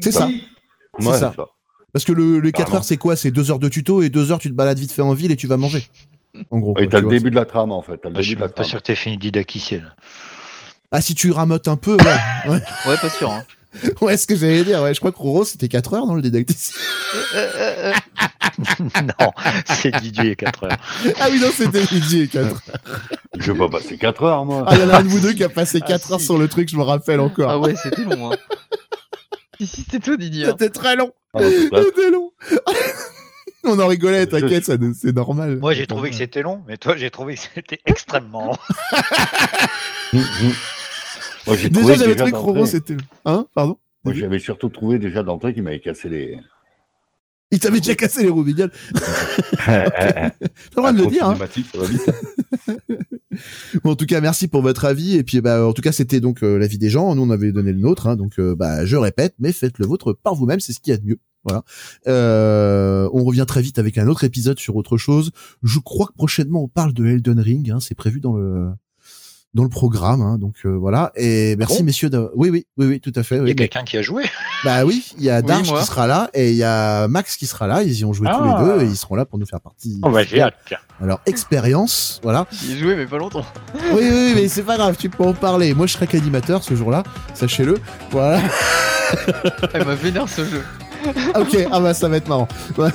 [0.00, 0.28] c'est ça.
[1.00, 1.34] C'est Ouais, ça.
[1.92, 2.76] Parce que le, les 4 Pardon.
[2.78, 3.16] heures, c'est quoi?
[3.16, 5.32] C'est 2 heures de tuto et 2 heures, tu te balades vite fait en ville
[5.32, 5.86] et tu vas manger.
[6.50, 6.76] En gros.
[6.78, 7.12] Et t'as le vois.
[7.14, 7.98] début de la trame, en fait.
[7.98, 8.70] T'as le Bah, je suis de la même pas trame.
[8.70, 9.94] sûr que t'aies fini didacticiel.
[10.90, 12.50] Ah, si tu ramotes un peu, ouais.
[12.50, 12.60] ouais.
[12.88, 13.30] Ouais, pas sûr.
[13.32, 13.44] Hein.
[14.00, 14.94] Ouais, ce que j'allais dire, ouais.
[14.94, 16.74] Je crois que Roro, c'était 4 heures dans le didactique.
[18.78, 19.30] non,
[19.66, 20.76] c'est Didier 4 heures.
[21.20, 22.62] ah oui, non, c'était Didier, 4
[23.38, 24.64] Je vais pas passer 4 heures, moi.
[24.66, 26.20] Ah, il y en a un de vous deux qui a passé Ah, 4 heures
[26.20, 26.26] si.
[26.26, 27.50] sur le truc, je me rappelle encore.
[27.50, 28.32] Ah ouais, c'était long.
[28.32, 28.36] Hein.
[29.58, 30.46] si, si, c'était toi, Didier.
[30.46, 30.48] hein.
[30.58, 31.12] C'était très long.
[31.34, 32.32] Ah, C'était long.
[33.66, 35.56] On en rigolait, t'inquiète, c'est normal.
[35.58, 38.46] Moi, j'ai trouvé que c'était long, mais toi, j'ai trouvé que c'était extrêmement
[40.12, 40.20] long.
[41.46, 42.96] Moi, Déjà, j'avais trouvé que c'était.
[43.24, 46.38] Hein Pardon Moi, j'avais surtout trouvé déjà d'entrée qu'il m'avait cassé les.
[47.50, 48.72] Il t'avait déjà cassé les roubignoles.
[49.64, 51.38] T'as le droit de le dire, hein.
[53.82, 55.16] Bon, en tout cas, merci pour votre avis.
[55.16, 57.14] Et puis, bah, en tout cas, c'était donc euh, l'avis des gens.
[57.14, 58.06] Nous, on avait donné le nôtre.
[58.06, 60.60] Hein, donc, euh, bah, je répète, mais faites le vôtre par vous-même.
[60.60, 61.18] C'est ce qu'il y a de mieux.
[61.44, 61.62] Voilà.
[62.08, 65.30] Euh, on revient très vite avec un autre épisode sur autre chose.
[65.62, 67.70] Je crois que prochainement, on parle de Elden Ring.
[67.70, 68.70] Hein, c'est prévu dans le
[69.54, 70.20] dans le programme.
[70.20, 71.12] Hein, donc euh, voilà.
[71.16, 72.10] Et merci bon messieurs.
[72.10, 72.30] De...
[72.34, 73.36] Oui, oui, oui, oui, tout à fait.
[73.36, 74.24] Il y oui, a mais- quelqu'un qui a joué.
[74.64, 77.46] Bah oui, il y a Darge qui sera là et il y a Max qui
[77.46, 77.82] sera là.
[77.82, 78.62] Ils y ont joué tous les Ah.
[78.64, 80.00] deux et ils seront là pour nous faire partie.
[80.02, 80.54] Oh, bah, j'ai hâte.
[81.02, 82.46] Alors expérience, voilà.
[82.50, 83.44] J'y ai joué, mais pas longtemps.
[83.92, 85.74] Oui, oui, oui, mais c'est pas grave, tu peux en parler.
[85.74, 87.02] Moi, je serai qu'animateur ce jour-là,
[87.34, 87.76] sachez-le.
[88.10, 88.40] Voilà.
[89.74, 90.62] Elle m'a vénère ce jeu.
[91.34, 92.48] ok, ah bah ça va être marrant.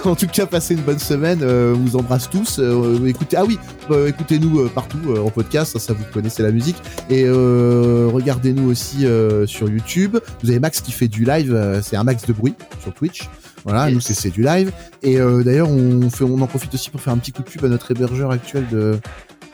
[0.05, 1.39] En tout cas, passez une bonne semaine.
[1.43, 2.59] euh, on vous embrasse tous.
[2.59, 3.59] Euh, écoutez, ah oui,
[3.91, 5.73] euh, écoutez-nous euh, partout euh, en podcast.
[5.73, 6.77] Ça, ça vous connaissez la musique.
[7.09, 9.05] Et regardez-nous aussi
[9.45, 10.17] sur YouTube.
[10.43, 11.79] Vous avez Max qui fait du live.
[11.83, 13.29] c'est un Max de bruit sur Twitch.
[13.65, 13.93] Voilà, Yes.
[13.95, 14.71] nous c'est du live.
[15.03, 17.63] Et d'ailleurs, on fait, on en profite aussi pour faire un petit coup de pub
[17.65, 18.97] à notre hébergeur actuel de,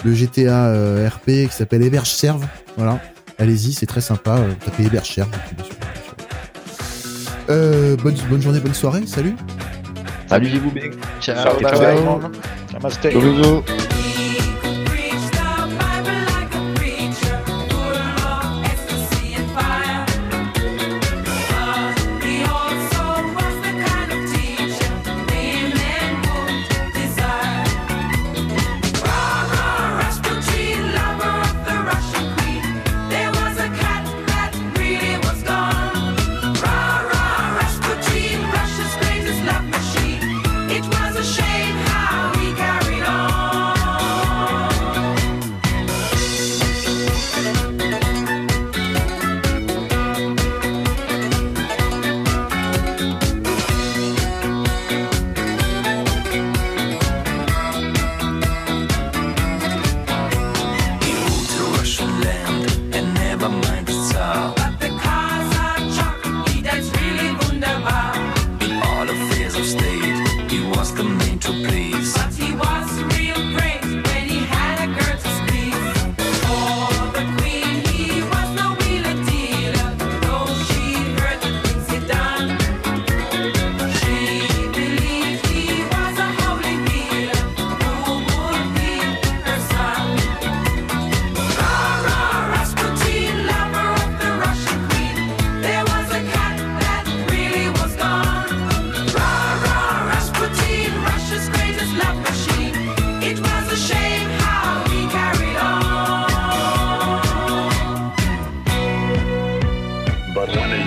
[0.05, 2.45] de GTA RP qui s'appelle Héberge Serve.
[2.77, 2.99] Voilà,
[3.39, 4.39] allez-y, c'est très sympa.
[4.63, 5.29] Tapez Héberge Serve.
[7.49, 9.05] Euh, bonne, bonne journée, bonne soirée.
[9.05, 9.35] Salut.
[10.27, 10.59] Salut.
[10.59, 10.89] vous bien.
[11.21, 11.59] Ciao.
[11.59, 11.59] Ciao,
[12.81, 13.63] bye ciao.